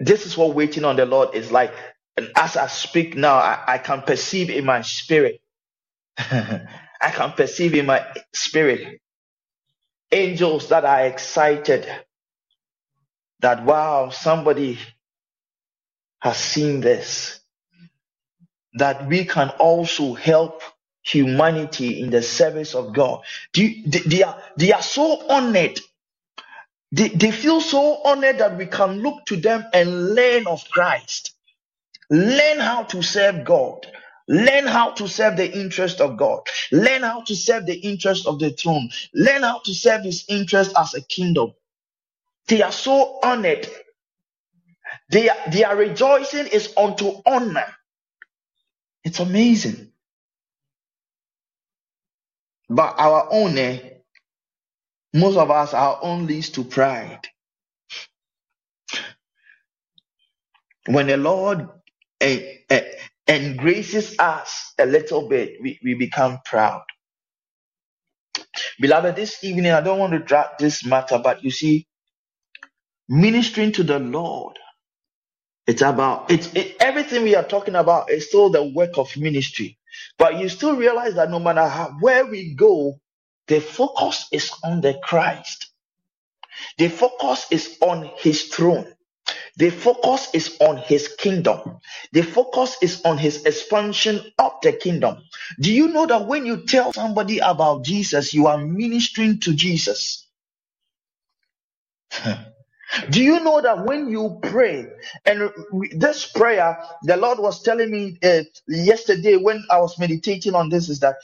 [0.00, 1.72] this is what waiting on the Lord is like.
[2.16, 5.40] And as I speak now, I, I can perceive in my spirit.
[6.18, 9.00] I can perceive in my spirit
[10.12, 11.88] angels that are excited
[13.40, 14.78] that wow, somebody
[16.20, 17.40] has seen this.
[18.74, 20.62] That we can also help
[21.04, 23.22] humanity in the service of God.
[23.86, 25.80] they, they, are, they are so honored
[26.92, 31.32] they, they feel so honored that we can look to them and learn of Christ.
[32.10, 33.86] Learn how to serve God.
[34.28, 36.40] Learn how to serve the interest of God.
[36.72, 38.90] Learn how to serve the interest of the throne.
[39.14, 41.52] Learn how to serve his interest as a kingdom.
[42.48, 43.68] They are so honored.
[45.10, 47.66] They are, their rejoicing is unto honor.
[49.04, 49.92] It's amazing.
[52.70, 53.58] But our own
[55.14, 57.20] most of us, own leads to pride.
[60.86, 61.68] When the Lord
[62.20, 62.82] eh, eh,
[63.28, 66.84] engraces us a little bit, we, we become proud.
[68.80, 71.86] Beloved, this evening, I don't want to drag this matter, but you see,
[73.08, 74.58] ministering to the Lord,
[75.66, 79.78] it's about it's it, everything we are talking about is still the work of ministry.
[80.18, 83.00] But you still realize that no matter how, where we go,
[83.48, 85.70] the focus is on the Christ.
[86.78, 88.86] The focus is on his throne.
[89.56, 91.78] The focus is on his kingdom.
[92.12, 95.18] The focus is on his expansion of the kingdom.
[95.60, 100.26] Do you know that when you tell somebody about Jesus, you are ministering to Jesus?
[103.10, 104.86] Do you know that when you pray,
[105.26, 105.50] and
[105.92, 110.88] this prayer, the Lord was telling me uh, yesterday when I was meditating on this,
[110.88, 111.16] is that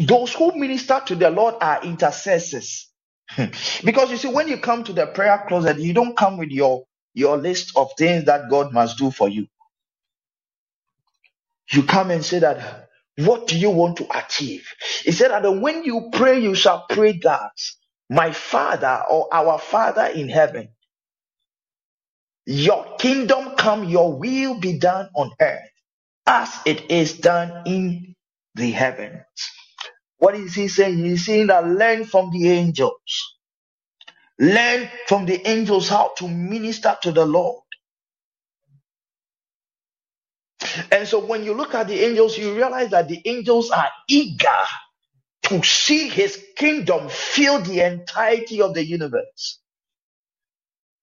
[0.00, 2.90] those who minister to the Lord are intercessors.
[3.84, 6.84] because you see, when you come to the prayer closet, you don't come with your,
[7.14, 9.48] your list of things that God must do for you.
[11.72, 12.88] You come and say that,
[13.18, 14.68] what do you want to achieve?
[15.04, 17.52] He said that when you pray, you shall pray that
[18.10, 20.70] my Father or our Father in heaven,
[22.46, 25.60] your kingdom come, your will be done on earth
[26.26, 28.14] as it is done in
[28.56, 29.22] the heavens.
[30.20, 30.98] What is he saying?
[31.04, 33.38] He's saying that learn from the angels.
[34.38, 37.62] Learn from the angels how to minister to the Lord.
[40.92, 44.48] And so when you look at the angels, you realize that the angels are eager
[45.44, 49.60] to see his kingdom fill the entirety of the universe.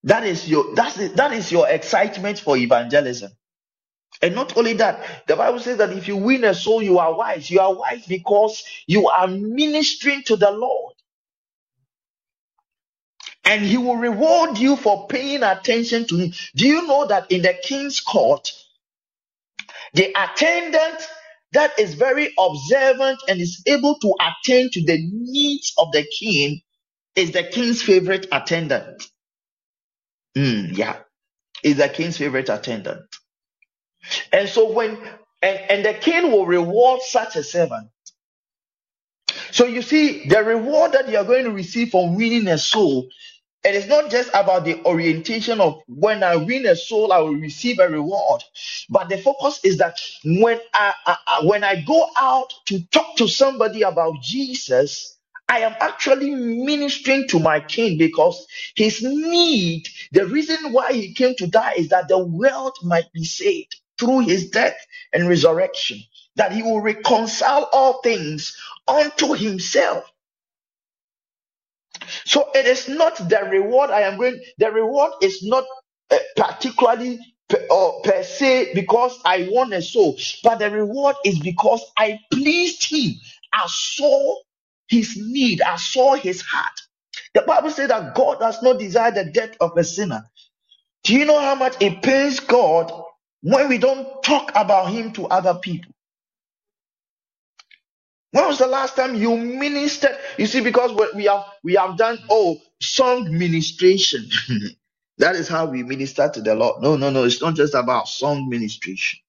[0.06, 3.32] That is your that's that is your excitement for evangelism.
[4.22, 7.16] And not only that, the Bible says that if you win a soul, you are
[7.16, 7.52] wise.
[7.52, 10.96] You are wise because you are ministering to the Lord.
[13.46, 16.34] And he will reward you for paying attention to him.
[16.56, 18.52] Do you know that in the king's court,
[19.94, 21.08] the attendant
[21.54, 26.62] that is very observant and is able to attend to the needs of the king
[27.16, 29.04] is the king's favorite attendant?
[30.38, 30.98] Mm, yeah,
[31.64, 33.02] is the king's favorite attendant.
[34.34, 34.98] And so when
[35.42, 37.90] and, and the king will reward such a servant.
[39.52, 43.10] So you see, the reward that you are going to receive from winning a soul,
[43.66, 47.36] it is not just about the orientation of when I win a soul, I will
[47.36, 48.44] receive a reward.
[48.90, 53.28] But the focus is that when I, I when I go out to talk to
[53.28, 55.18] somebody about Jesus,
[55.50, 61.36] I am actually ministering to my king because his need, the reason why he came
[61.38, 64.78] to die is that the world might be saved through his death
[65.14, 66.00] and resurrection,
[66.38, 70.06] that he will reconcile all things unto himself.
[72.26, 75.66] So it is not the reward I am going, the reward is not
[76.12, 77.20] uh, particularly
[77.50, 82.20] per, or per se because I won a soul, but the reward is because I
[82.32, 83.14] pleased him.
[83.54, 84.36] I saw
[84.90, 86.74] his need, I saw his heart.
[87.36, 90.24] The Bible says that God does not desire the death of a sinner.
[91.04, 92.92] Do you know how much it pains God
[93.44, 95.92] when we don't talk about him to other people?
[98.32, 100.18] When was the last time you ministered?
[100.38, 104.30] You see, because we have we have done oh song ministration.
[105.20, 106.82] that is how we minister to the Lord.
[106.84, 107.26] No, no, no.
[107.26, 109.20] It's not just about song ministration.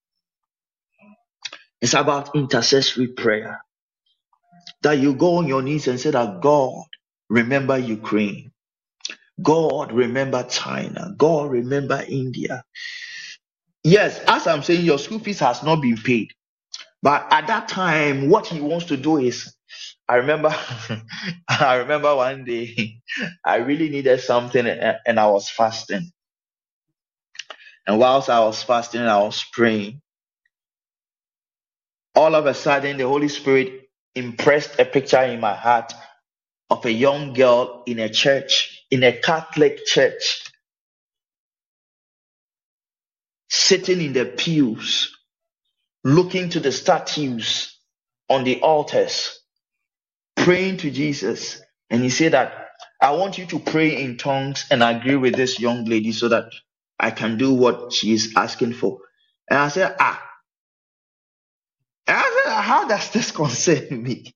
[1.82, 3.60] It's about intercessory prayer.
[4.82, 6.84] That you go on your knees and say that God,
[7.30, 8.52] remember Ukraine.
[9.42, 11.14] God, remember China.
[11.16, 12.64] God, remember India.
[13.88, 16.32] Yes, as I'm saying, your school fees has not been paid.
[17.02, 19.54] But at that time, what he wants to do is,
[20.08, 20.54] I remember,
[21.48, 23.00] I remember one day,
[23.46, 24.66] I really needed something
[25.06, 26.12] and I was fasting.
[27.86, 30.02] And whilst I was fasting, I was praying.
[32.16, 35.92] All of a sudden, the Holy Spirit impressed a picture in my heart
[36.70, 40.47] of a young girl in a church, in a Catholic church,
[43.48, 45.16] sitting in the pews
[46.04, 47.78] looking to the statues
[48.30, 49.40] on the altars,
[50.36, 51.62] praying to Jesus.
[51.90, 52.68] And he said that
[53.02, 56.46] I want you to pray in tongues and agree with this young lady so that
[57.00, 59.00] I can do what she is asking for.
[59.50, 60.22] And I said, ah.
[62.06, 64.32] And I said, how does this concern me?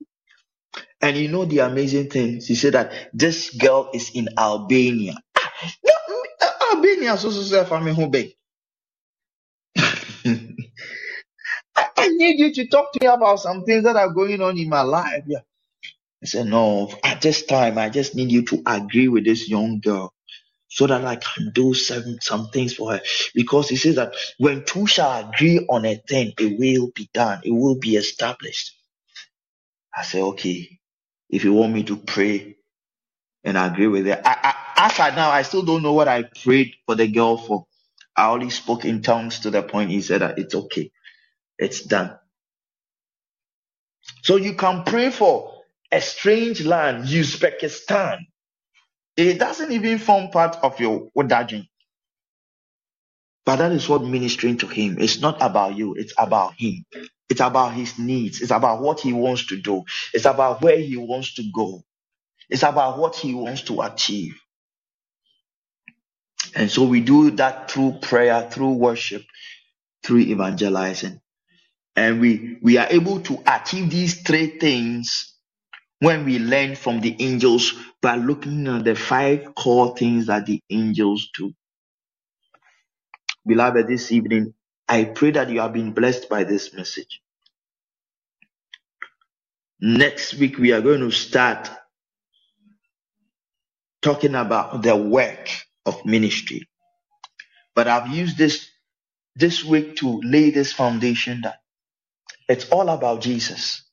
[1.03, 2.41] And you know the amazing thing?
[2.41, 5.15] He said that this girl is in Albania.
[6.73, 8.11] Albania, so so so family home
[11.97, 14.69] I need you to talk to me about some things that are going on in
[14.69, 15.25] my life.
[15.27, 15.41] Yeah.
[16.23, 19.81] I said, No, at this time, I just need you to agree with this young
[19.81, 20.15] girl
[20.69, 23.03] so that I can do some, some things for her.
[23.35, 27.41] Because he says that when two shall agree on a thing, it will be done,
[27.45, 28.75] it will be established.
[29.97, 30.81] I said, Okay,
[31.31, 32.49] if you want me to pray
[33.45, 34.21] and agree with it.
[34.25, 37.37] I, I, as I now, I still don't know what I prayed for the girl
[37.37, 37.67] for.
[38.17, 40.91] I only spoke in tongues to the point he said that it's okay.
[41.63, 42.19] It's done.
[44.23, 45.53] So you can pray for
[45.93, 48.21] a strange land, Uzbekistan.
[49.17, 51.67] It doesn't even form part of your Wadajin.
[53.45, 54.99] But that is what ministering to him.
[55.01, 56.85] It's not about you, it's about him.
[57.31, 58.43] It's about his needs.
[58.43, 59.85] It's about what he wants to do.
[60.15, 61.83] It's about where he wants to go.
[62.51, 64.41] It's about what he wants to achieve.
[66.55, 69.25] And so we do that through prayer, through worship,
[70.05, 71.21] through evangelizing.
[71.97, 75.35] And we, we are able to achieve these three things
[76.01, 80.61] when we learn from the angels by looking at the five core things that the
[80.71, 81.53] angels do.
[83.47, 84.55] Beloved, this evening,
[84.89, 87.21] I pray that you have been blessed by this message.
[89.81, 91.71] Next week, we are going to start
[94.03, 95.51] talking about the work
[95.87, 96.69] of ministry.
[97.75, 98.69] But I've used this
[99.37, 101.61] this week to lay this foundation that
[102.53, 103.85] it's all about Jesus.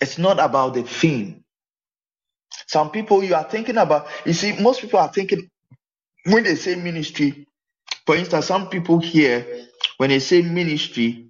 [0.00, 1.44] It's not about the theme.
[2.68, 5.50] Some people you are thinking about, you see, most people are thinking
[6.26, 7.46] when they say ministry,
[8.06, 9.66] for instance, some people here,
[9.98, 11.28] when they say ministry,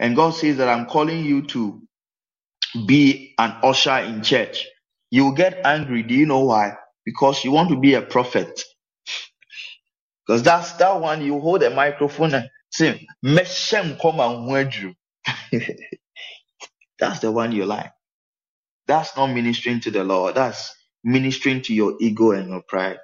[0.00, 1.82] and God says that I'm calling you to
[2.86, 4.66] be an usher in church,
[5.10, 6.02] you get angry.
[6.04, 6.74] Do you know why?
[7.06, 8.62] Because you want to be a prophet.
[10.26, 12.50] Because that's that one you hold a microphone and
[13.24, 14.20] Meshem come
[17.00, 17.92] That's the one you like.
[18.88, 20.36] That's not ministering to the Lord.
[20.36, 22.98] That's ministering to your ego and your pride.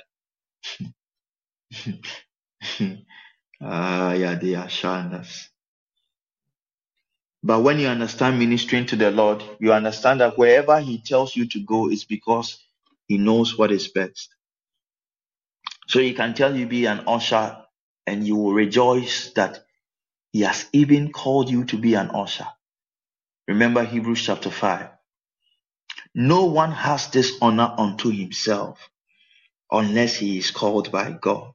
[3.63, 5.49] ah, yeah, they are shandas.
[7.43, 11.47] But when you understand ministering to the Lord, you understand that wherever He tells you
[11.49, 12.59] to go is because
[13.09, 14.35] He knows what is best.
[15.89, 17.59] So He can tell you be an usher
[18.09, 19.61] and you will rejoice that
[20.33, 22.49] He has even called you to be an usher.
[23.49, 24.89] Remember Hebrews chapter 5.
[26.15, 28.91] No one has this honor unto himself
[29.73, 31.55] unless he is called by God.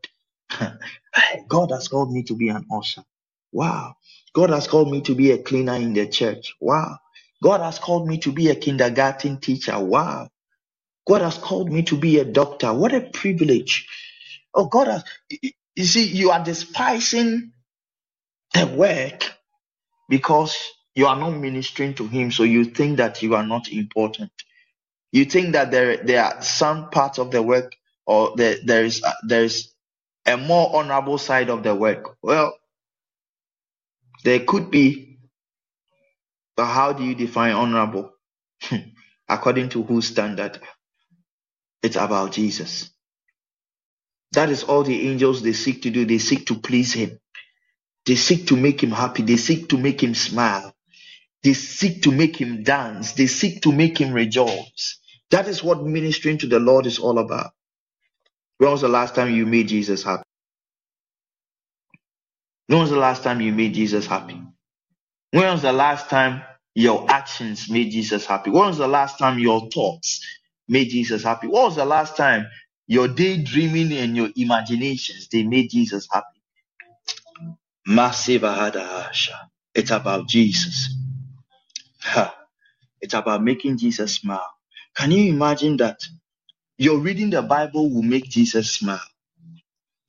[1.50, 3.04] God has called me to be an usher.
[3.52, 3.96] Wow.
[4.34, 6.56] God has called me to be a cleaner in the church.
[6.62, 7.00] Wow.
[7.44, 9.80] God has called me to be a kindergarten teacher.
[9.80, 10.30] Wow.
[11.08, 12.74] God has called me to be a doctor.
[12.74, 13.88] What a privilege.
[14.56, 15.04] Oh, God has,
[15.76, 17.54] you see, you are despising
[18.54, 19.34] the work
[20.10, 20.56] because
[20.96, 22.32] you are not ministering to Him.
[22.32, 24.32] So you think that you are not important.
[25.12, 29.04] You think that there, there are some parts of the work or there, there is,
[29.28, 29.70] there is
[30.26, 32.18] a more honorable side of the work?
[32.24, 32.56] Well,
[34.24, 35.20] there could be,
[36.58, 38.12] but how do you define honorable?
[39.30, 40.60] According to whose standard?
[41.84, 42.92] It's about Jesus.
[44.34, 46.06] That is all the angels they seek to do.
[46.06, 47.20] They seek to please him.
[48.06, 49.24] They seek to make him happy.
[49.24, 50.74] They seek to make him smile.
[51.44, 53.14] They seek to make him dance.
[53.14, 55.00] They seek to make him rejoice.
[55.32, 57.52] That is what ministering to the Lord is all about.
[58.60, 60.24] When was the last time you made Jesus happy?
[62.68, 64.42] When was the last time you made Jesus happy?
[65.32, 66.44] When was the last time
[66.76, 68.52] your actions made Jesus happy?
[68.52, 70.26] When was the last time your thoughts
[70.68, 71.48] made Jesus happy?
[71.48, 72.48] When was the last time
[72.88, 76.26] your daydreaming and your imaginations they made Jesus happy?
[79.76, 80.96] It's about Jesus.
[83.02, 84.50] It's about making Jesus smile.
[84.96, 86.02] Can you imagine that?
[86.78, 89.02] Your reading the Bible will make Jesus smile.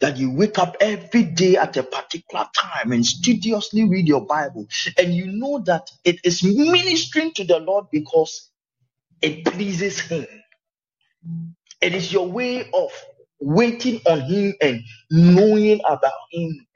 [0.00, 4.68] That you wake up every day at a particular time and studiously read your Bible,
[4.98, 8.50] and you know that it is ministering to the Lord because
[9.22, 10.26] it pleases Him.
[11.84, 12.90] It is your way of
[13.40, 14.82] waiting on Him and
[15.12, 16.66] knowing about Him.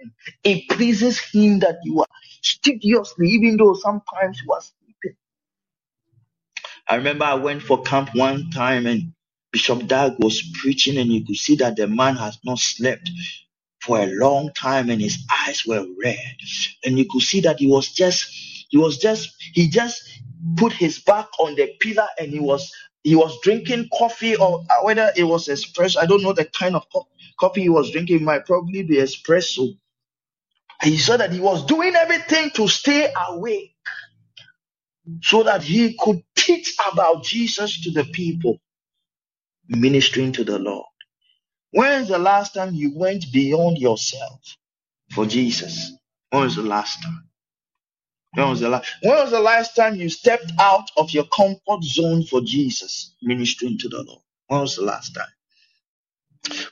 [0.44, 2.06] It pleases Him that you are
[2.42, 5.16] studiously, even though sometimes you are sleeping.
[6.88, 9.12] I remember I went for camp one time and
[9.52, 13.10] Bishop Dag was preaching, and you could see that the man has not slept
[13.82, 16.36] for a long time and his eyes were red.
[16.84, 18.26] And you could see that he was just,
[18.70, 20.02] he was just, he just
[20.56, 22.70] put his back on the pillar and he was
[23.08, 26.76] he was drinking coffee or uh, whether it was espresso i don't know the kind
[26.76, 27.08] of co-
[27.40, 29.68] coffee he was drinking it might probably be espresso
[30.82, 33.72] he saw that he was doing everything to stay awake
[35.22, 38.58] so that he could teach about Jesus to the people,
[39.68, 40.86] ministering to the Lord.
[41.72, 44.40] When is the last time you went beyond yourself
[45.12, 45.92] for Jesus?
[46.30, 47.27] When was the last time?
[48.34, 48.88] When was the last?
[49.02, 53.78] When was the last time you stepped out of your comfort zone for Jesus, ministering
[53.78, 54.22] to the Lord?
[54.48, 55.26] When was the last time?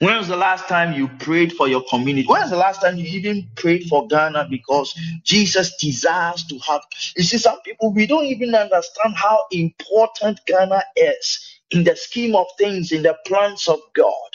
[0.00, 2.28] When was the last time you prayed for your community?
[2.28, 4.94] When was the last time you even prayed for Ghana because
[5.24, 6.82] Jesus desires to have?
[7.16, 12.36] You see, some people, we don't even understand how important Ghana is in the scheme
[12.36, 14.30] of things, in the plans of God.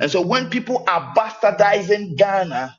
[0.00, 2.76] And so when people are bastardizing Ghana,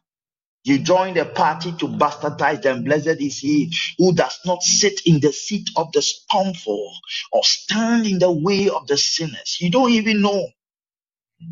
[0.63, 2.83] you join the party to bastardize them.
[2.85, 6.91] Blessed is he who does not sit in the seat of the scornful
[7.33, 9.57] or stand in the way of the sinners.
[9.61, 10.47] You don't even know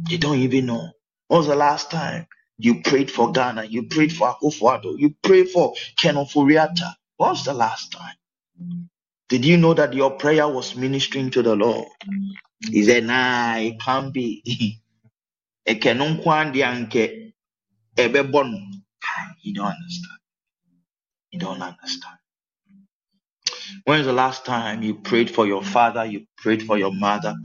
[0.10, 0.92] you don't even know.
[1.28, 2.28] When was the last time
[2.60, 3.66] you prayed for Ghana?
[3.66, 5.00] You prayed for Akufo-Addo.
[5.00, 6.96] You prayed for Ken Ofori-Atta.
[7.18, 8.16] When was the last time?
[9.30, 11.88] Did you know that your prayer was ministering to the Lord?
[12.72, 14.44] He said, Nah, it can't be.
[19.44, 20.20] You don't understand.
[21.32, 22.18] You don't understand.
[23.86, 27.36] When was the last time you prayed for your father, you prayed for your mother,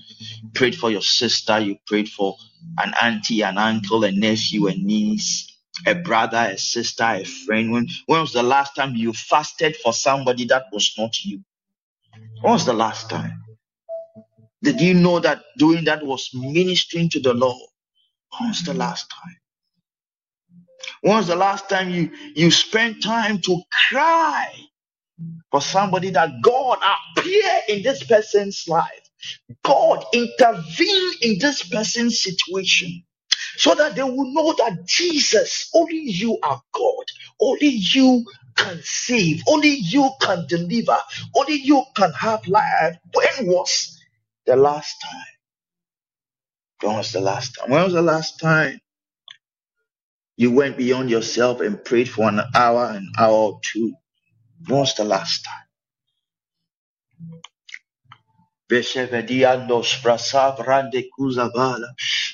[0.43, 2.37] you prayed for your sister, you prayed for
[2.79, 5.57] an auntie, an uncle, a nephew, a niece,
[5.87, 7.73] a brother, a sister, a friend?
[7.73, 11.43] When, when was the last time you fasted for somebody that was not you?
[12.43, 13.43] When was the last time?
[14.63, 17.71] Did you know that doing that was ministering to the Lord?
[18.39, 19.42] When was the last time?
[21.03, 24.55] When was the last time you, you spent time to cry
[25.51, 26.79] for somebody that God
[27.19, 28.91] appear in this person's life?
[29.65, 33.05] God intervene in this person's situation
[33.57, 37.05] so that they will know that Jesus, only you are God,
[37.41, 38.25] only you
[38.57, 40.99] can save, only you can deliver,
[41.37, 42.97] only you can have life.
[43.15, 43.99] When was
[44.47, 45.23] the last time?
[46.89, 47.71] When was the last time?
[47.71, 48.81] When was the last time
[50.37, 53.95] you went beyond yourself and prayed for an hour, an hour or two?
[54.67, 55.55] When was the last time?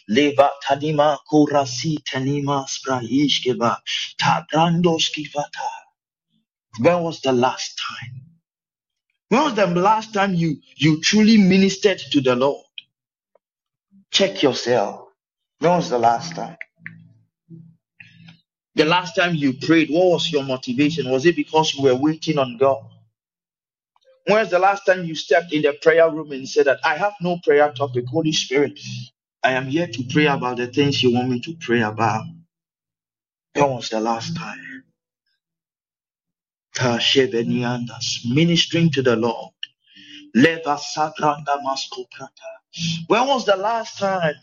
[0.09, 3.79] Leva tanima kurasi tanima sprahishkeva.
[6.81, 8.23] When was the last time?
[9.31, 12.65] When was the last time you, you truly ministered to the Lord?
[14.13, 15.09] Check yourself.
[15.61, 16.57] When was the last time?
[18.79, 21.11] The last time you prayed, what was your motivation?
[21.11, 22.85] Was it because you were waiting on God?
[24.27, 27.15] When's the last time you stepped in the prayer room and said that I have
[27.23, 28.79] no prayer topic, Holy Spirit?
[29.45, 32.25] I am here to pray about the things you want me to pray about.
[33.55, 34.85] When was the last time?
[38.27, 39.53] Ministering to the Lord.
[43.09, 44.35] When was the last time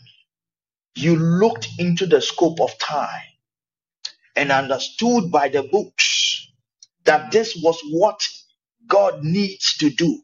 [0.96, 3.22] you looked into the scope of time
[4.36, 6.48] and understood by the books
[7.04, 8.26] that this was what
[8.88, 10.20] God needs to do.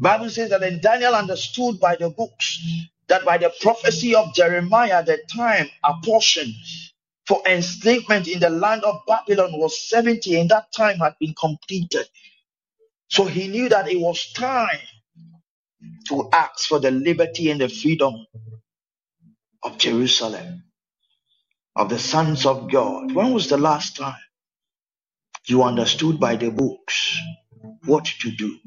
[0.00, 2.60] Bible says that then Daniel understood by the books
[3.08, 6.54] that by the prophecy of Jeremiah, the time apportioned
[7.26, 12.06] for enslavement in the land of Babylon was 70, and that time had been completed.
[13.10, 14.80] So he knew that it was time
[16.08, 18.26] to ask for the liberty and the freedom
[19.64, 20.64] of Jerusalem,
[21.76, 23.12] of the sons of God.
[23.14, 24.16] When was the last time
[25.46, 27.18] you understood by the books
[27.86, 28.58] what to do?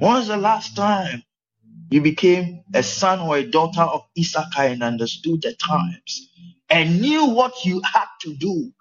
[0.00, 1.22] When was the last time
[1.90, 6.30] you became a son or a daughter of Issachar and understood the times
[6.70, 8.72] and knew what you had to do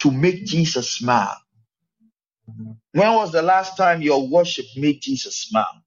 [0.00, 1.38] to make Jesus smile?
[2.92, 5.82] When was the last time your worship made Jesus smile?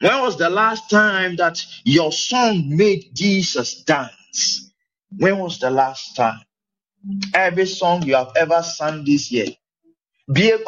[0.00, 4.71] When was the last time that your song made Jesus dance?
[5.18, 6.40] When was the last time?
[7.34, 9.48] Every song you have ever sung this year.
[10.32, 10.58] Be a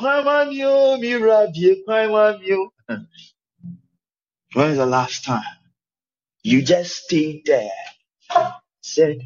[1.00, 1.84] mira, be
[4.54, 5.44] When was the last time
[6.44, 7.70] you just stayed there,
[8.82, 9.18] said,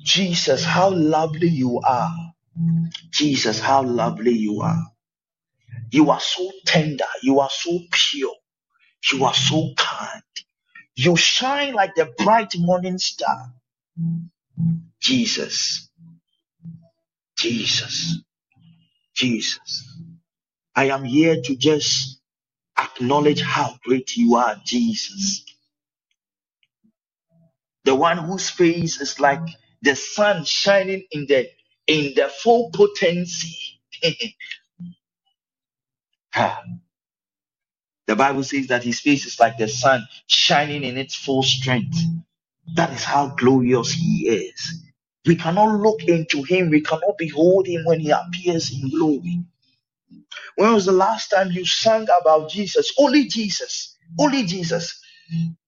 [0.00, 2.32] Jesus, how lovely you are.
[3.10, 4.84] Jesus, how lovely you are.
[5.92, 7.06] You are so tender.
[7.22, 8.34] You are so pure.
[9.12, 10.22] You are so kind.
[10.96, 13.52] You shine like the bright morning star.
[15.00, 15.88] Jesus.
[17.38, 18.18] Jesus.
[19.14, 19.98] Jesus.
[20.76, 22.20] I am here to just
[22.78, 25.44] acknowledge how great you are, Jesus.
[27.84, 29.40] The one whose face is like
[29.82, 31.48] the sun shining in the
[31.86, 33.56] in the full potency.
[38.08, 41.98] The Bible says that his face is like the sun shining in its full strength.
[42.74, 44.84] That is how glorious he is.
[45.26, 49.42] We cannot look into him, we cannot behold him when he appears in glory.
[50.56, 52.92] When was the last time you sang about Jesus?
[52.98, 53.96] Only Jesus.
[54.20, 55.00] Only Jesus.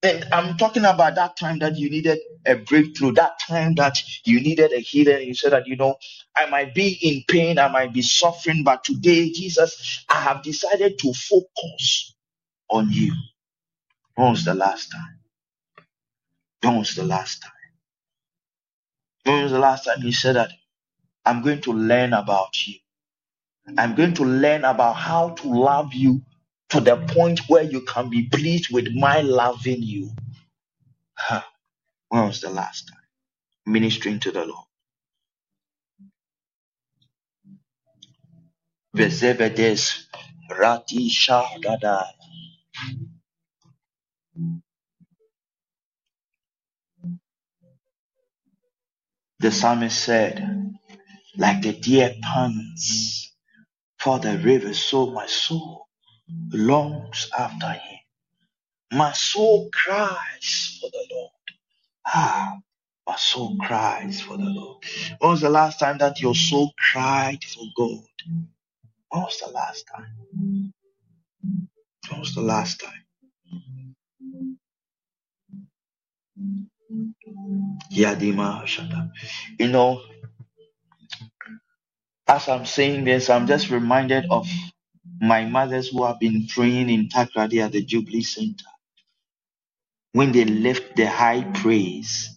[0.03, 4.41] And I'm talking about that time that you needed a breakthrough, that time that you
[4.41, 5.29] needed a healing.
[5.29, 5.97] You said that, you know,
[6.37, 10.99] I might be in pain, I might be suffering, but today, Jesus, I have decided
[11.01, 12.15] to focus
[12.71, 13.15] on you.
[14.17, 15.20] When was the last time?
[16.63, 17.53] When was the last time?
[19.25, 20.51] When was the last time you said that
[21.27, 22.77] I'm going to learn about you?
[23.79, 26.23] I'm going to learn about how to love you
[26.71, 30.11] to the point where you can be pleased with my loving you.
[31.17, 31.43] Huh.
[32.09, 32.99] When was the last time?
[33.67, 34.67] Ministering to the Lord.
[38.97, 40.05] Vezevedes
[40.59, 42.07] Rati Shadadai.
[49.41, 50.75] The psalmist said,
[51.37, 53.35] like the deer pants
[54.01, 55.87] for the river, so my soul
[56.53, 58.01] longs after him.
[58.93, 61.31] My soul cries for the Lord.
[62.07, 62.59] Ah,
[63.09, 64.85] my soul cries for the Lord.
[65.21, 68.05] When was the last time that your soul cried for God?
[69.11, 70.17] When was the last time?
[72.11, 73.05] When was the last time?
[77.93, 79.11] Yadima Shada.
[79.59, 80.03] You know,
[82.29, 84.49] as I'm saying this, I'm just reminded of
[85.21, 88.67] my mothers who have been praying in Takoradi at the Jubilee Center
[90.13, 92.31] when they left the high praise.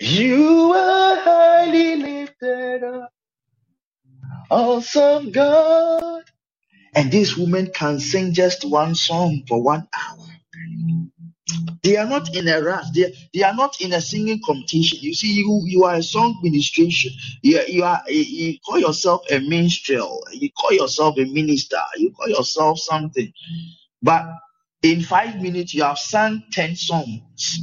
[0.00, 3.10] You are highly lifted up,
[4.50, 6.24] awesome God.
[6.94, 10.37] And this woman can sing just one song for one hour.
[11.84, 12.86] They are not in a rush.
[12.94, 14.98] They, they are not in a singing competition.
[15.02, 17.12] You see, you you are a song ministration.
[17.42, 20.24] You, you are you call yourself a minstrel.
[20.32, 21.80] You call yourself a minister.
[21.96, 23.32] You call yourself something.
[24.02, 24.26] But
[24.82, 27.60] in five minutes, you have sung ten songs.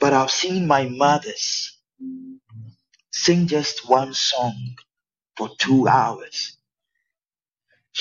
[0.00, 1.78] But I've seen my mothers
[3.12, 4.76] sing just one song
[5.36, 6.58] for two hours.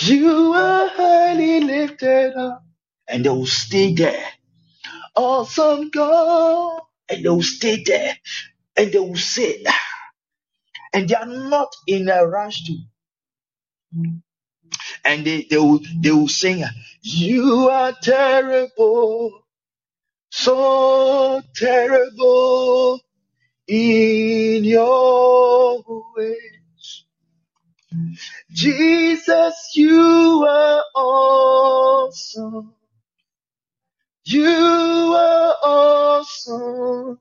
[0.01, 2.63] You are highly lifted up,
[3.11, 4.25] and they will stay there
[5.15, 6.81] awesome God.
[7.09, 8.17] And they will stay there
[8.77, 9.63] and they will say,
[10.93, 12.77] and they are not in a rush to.
[15.05, 16.63] And they, they will they will sing,
[17.01, 19.45] You are terrible,
[20.31, 23.01] so terrible
[23.67, 25.83] in your
[26.15, 27.05] ways.
[28.51, 32.73] Jesus, you are awesome.
[34.31, 37.19] You are awesome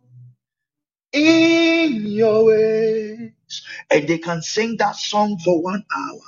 [1.12, 3.32] in your ways.
[3.91, 6.20] And they can sing that song for one hour.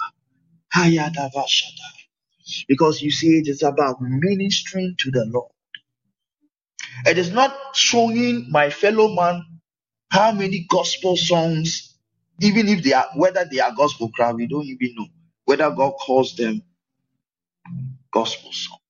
[2.68, 5.50] Because you see, it is about ministering to the Lord.
[7.06, 9.44] It is not showing my fellow man
[10.10, 11.96] how many gospel songs,
[12.40, 15.06] even if they are whether they are gospel crowd, we don't even know
[15.46, 16.62] whether God calls them
[18.12, 18.81] gospel songs.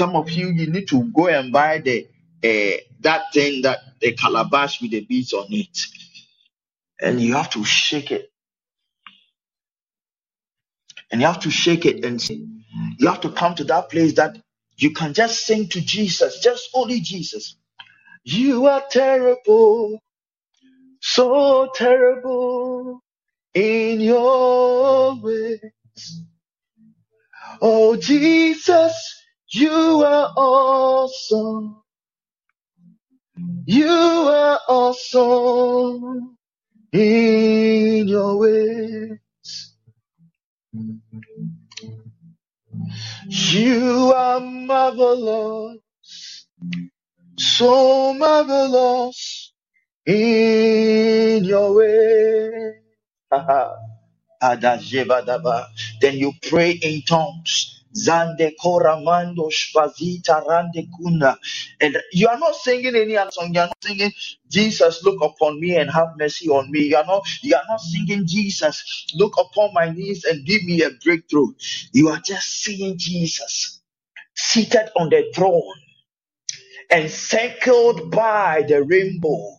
[0.00, 2.08] Some of you, you need to go and buy the
[2.44, 5.78] uh, that thing that the calabash with the beads on it,
[7.00, 8.30] and you have to shake it,
[11.12, 14.38] and you have to shake it, and you have to come to that place that
[14.78, 17.56] you can just sing to Jesus, just only Jesus.
[18.24, 20.00] You are terrible,
[21.00, 23.00] so terrible
[23.54, 25.60] in your ways.
[27.62, 29.19] Oh Jesus,
[29.52, 31.82] you are awesome.
[33.66, 36.36] You are awesome
[36.92, 39.18] in your ways.
[43.28, 45.78] You are marvelous,
[47.38, 49.52] so marvelous
[50.06, 52.74] in your way.
[56.00, 57.79] then you pray in tongues.
[57.96, 58.52] Zande
[59.50, 60.88] shpazita rande.
[61.80, 63.54] And you are not singing any other song.
[63.54, 64.12] You are not singing,
[64.50, 66.80] Jesus, look upon me and have mercy on me.
[66.90, 70.82] You are not, you are not singing, Jesus, look upon my knees and give me
[70.82, 71.48] a breakthrough.
[71.92, 73.80] You are just seeing Jesus
[74.36, 75.74] seated on the throne
[76.90, 79.56] encircled by the rainbow.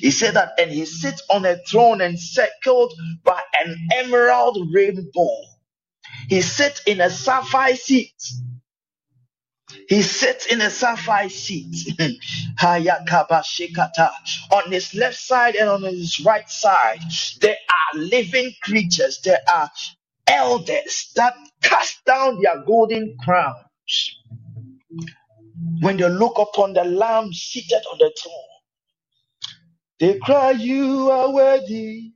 [0.00, 5.30] He said that, and he sits on a throne encircled by an emerald rainbow.
[6.28, 8.14] He sits in a sapphire seat.
[9.88, 11.74] He sits in a sapphire seat.
[12.60, 14.10] Hayakabashikata.
[14.52, 17.00] on his left side and on his right side,
[17.40, 19.20] there are living creatures.
[19.24, 19.70] There are
[20.28, 24.16] elders that cast down their golden crowns
[25.80, 28.34] when they look upon the Lamb seated on the throne.
[30.00, 32.12] They cry, You are worthy,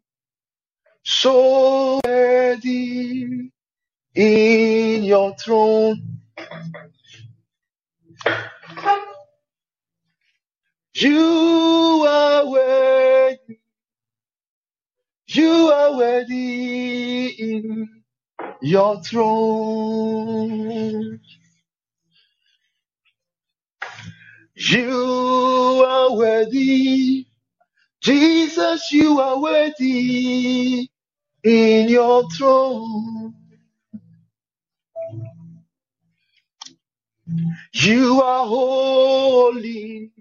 [1.05, 3.51] so worthy
[4.15, 6.19] in your throne.
[10.95, 13.59] You are worthy,
[15.29, 18.03] you are worthy in
[18.63, 20.41] your throne.
[24.57, 27.27] You are worthy,
[28.03, 30.89] Jesus, you are worthy
[31.45, 33.35] in your throne.
[37.75, 40.13] You are holy,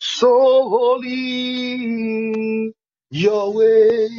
[0.00, 2.74] so holy,
[3.10, 4.10] your way.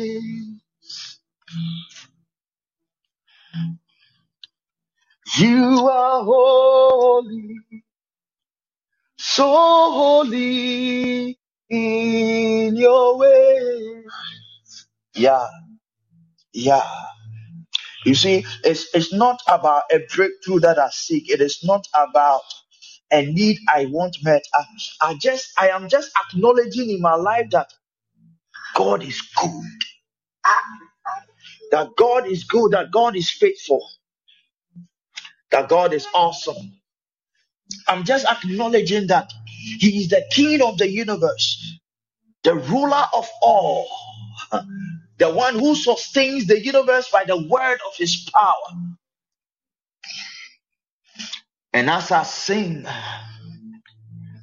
[5.38, 7.57] You are holy,
[9.17, 11.39] so holy
[11.69, 14.03] in your way.
[15.15, 15.47] Yeah,
[16.53, 16.84] yeah.
[18.06, 21.32] You see, it's it's not about a breakthrough that I seek.
[21.32, 22.41] It is not about
[23.11, 24.44] a need I want met.
[24.56, 24.64] I,
[25.11, 27.69] I just I am just acknowledging in my life that
[28.76, 29.64] God is good.
[31.72, 33.88] That God is good, that God is faithful,
[35.52, 36.73] that God is awesome.
[37.88, 39.32] I'm just acknowledging that
[39.80, 41.80] He is the King of the universe,
[42.44, 43.88] the ruler of all,
[45.19, 48.79] the one who sustains the universe by the word of His power.
[51.73, 52.85] And as I sing,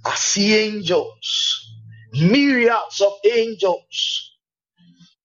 [0.05, 1.73] I see angels,
[2.15, 4.23] myriads of angels.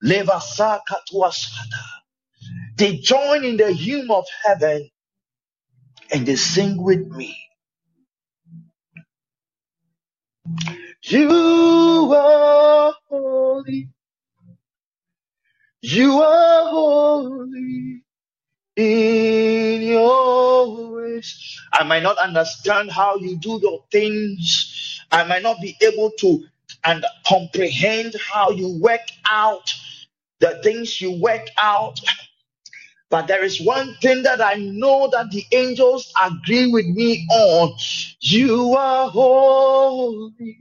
[0.04, 1.86] Levasakatwaskata.
[2.78, 4.90] They join in the hymn of heaven
[6.12, 7.38] and they sing with me.
[11.04, 13.90] You are holy.
[15.82, 18.04] You are holy
[18.78, 21.60] in your ways.
[21.74, 25.02] I might not understand how you do your things.
[25.12, 26.44] I might not be able to
[26.86, 29.74] and comprehend how you work out
[30.42, 32.00] the things you work out.
[33.10, 37.76] But there is one thing that I know that the angels agree with me on.
[38.22, 40.60] You are holy,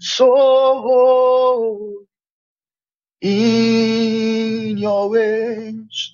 [0.00, 0.26] so
[0.82, 2.07] holy
[3.22, 6.12] in your ways.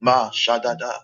[0.00, 1.00] Ma Shadada.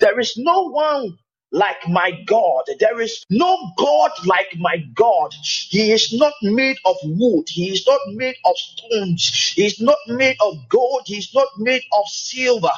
[0.00, 1.18] There is no one
[1.52, 2.64] like my God.
[2.80, 5.32] There is no God like my God.
[5.42, 7.46] He is not made of wood.
[7.48, 9.52] He is not made of stones.
[9.56, 11.02] He is not made of gold.
[11.06, 12.70] He is not made of silver.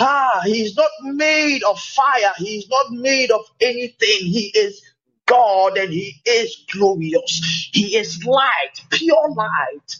[0.00, 2.32] Ah, he is not made of fire.
[2.38, 4.20] He is not made of anything.
[4.28, 4.82] He is
[5.26, 7.70] God and he is glorious.
[7.72, 9.96] He is light, pure light.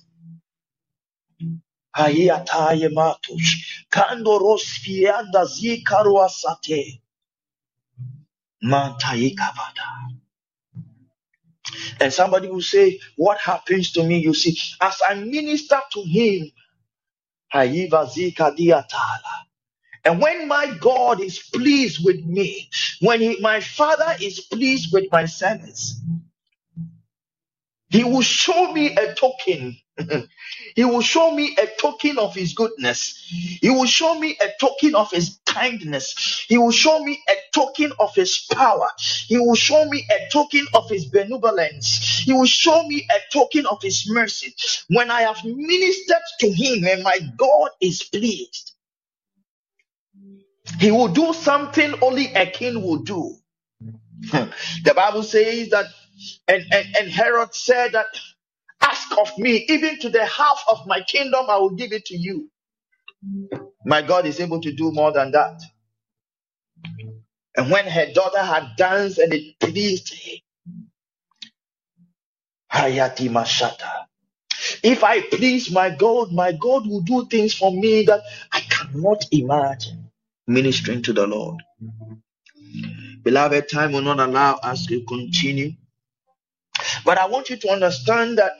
[12.01, 14.19] And somebody will say, What happens to me?
[14.19, 16.53] You see, as I minister to him.
[20.05, 22.71] And when my God is pleased with me,
[23.01, 26.01] when he, my Father is pleased with my service,
[27.91, 29.77] he will show me a token.
[30.77, 33.15] he will show me a token of his goodness.
[33.63, 36.47] He will show me a token of his kindness.
[36.49, 38.89] He will show me a token of his power.
[39.29, 42.21] He will show me a token of his benevolence.
[42.25, 44.55] He will show me a token of his mercy.
[44.91, 48.74] When I have ministered to him and my God is pleased,
[50.81, 53.37] he will do something only a king will do.
[54.33, 55.87] the Bible says that
[56.49, 58.07] and, and, and Herod said that,
[58.83, 62.17] Ask of me, even to the half of my kingdom, I will give it to
[62.17, 62.51] you.
[63.87, 65.61] My God is able to do more than that.
[67.57, 70.39] And when her daughter had danced and it pleased him,
[72.73, 74.07] Hayati Mashata.
[74.83, 78.23] If I please my God, my God will do things for me that
[78.53, 80.04] I cannot imagine
[80.49, 81.62] ministering to the Lord.
[83.25, 85.73] Beloved, time will not allow us to continue.
[87.05, 88.53] But I want you to understand that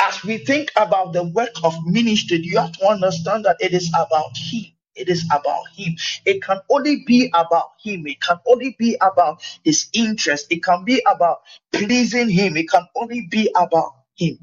[0.00, 3.88] as we think about the work of ministry, you have to understand that it is
[3.90, 4.64] about Him.
[4.96, 5.94] It is about Him.
[6.26, 8.06] It can only be about Him.
[8.06, 10.48] It can only be about His interest.
[10.50, 11.40] It can be about
[11.72, 12.56] pleasing Him.
[12.58, 14.38] It can only be about Him.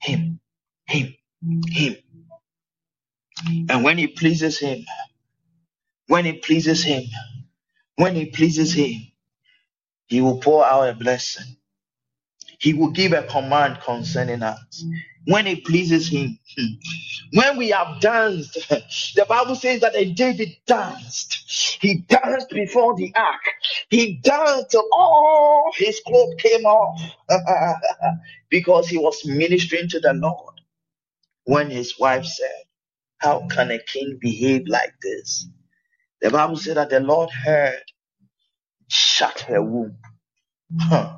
[0.00, 0.40] Him.
[0.86, 1.14] Him.
[1.68, 1.96] Him.
[3.70, 4.84] And when He pleases Him,
[6.12, 7.04] when it pleases Him,
[7.96, 8.94] when He pleases Him,
[10.08, 11.46] He will pour out a blessing
[12.60, 14.84] he will give a command concerning us
[15.26, 16.38] when it pleases him.
[17.34, 18.54] When we have danced,
[19.16, 21.78] the Bible says that David danced.
[21.82, 23.42] He danced before the ark.
[23.90, 27.00] He danced till all his clothes came off
[28.50, 30.54] because he was ministering to the Lord.
[31.44, 32.64] When his wife said,
[33.18, 35.48] How can a king behave like this?
[36.22, 37.82] The Bible said that the Lord heard,
[38.88, 39.98] shut her womb.
[40.80, 41.12] Huh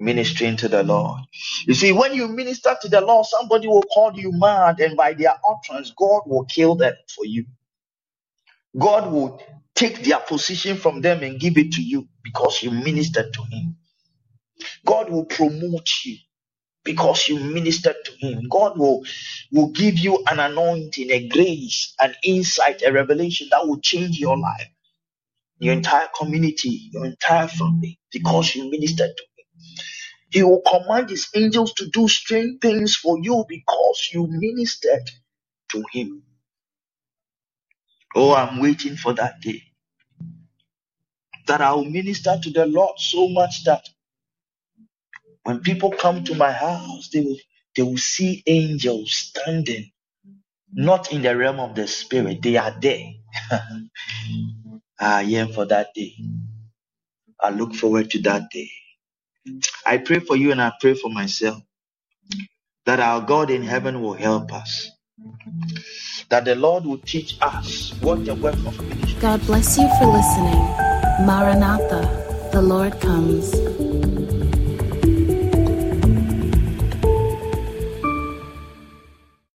[0.00, 1.20] ministering to the Lord.
[1.66, 5.14] You see, when you minister to the Lord, somebody will call you mad, and by
[5.14, 7.46] their utterance, God will kill them for you.
[8.78, 9.42] God will
[9.74, 13.76] take their position from them and give it to you because you ministered to Him.
[14.86, 16.18] God will promote you
[16.84, 18.48] because you ministered to Him.
[18.50, 19.04] God will,
[19.52, 24.38] will give you an anointing, a grace, an insight, a revelation that will change your
[24.38, 24.68] life,
[25.60, 25.78] your mm.
[25.78, 29.28] entire community, your entire family because you ministered to him.
[30.30, 35.10] he will command his angels to do strange things for you because you ministered
[35.72, 36.22] to him.
[38.16, 39.62] Oh, I'm waiting for that day
[41.46, 43.88] that I will minister to the Lord so much that
[45.44, 47.38] when people come to my house, they will,
[47.76, 49.90] they will see angels standing,
[50.72, 53.12] not in the realm of the spirit, they are there.
[55.00, 56.14] I am for that day.
[57.40, 58.70] I look forward to that day.
[59.86, 61.62] I pray for you and I pray for myself
[62.86, 64.90] that our God in heaven will help us.
[66.30, 69.20] That the Lord will teach us what the work of ministry.
[69.20, 70.60] God bless you for listening.
[71.26, 73.54] Maranatha, the Lord comes.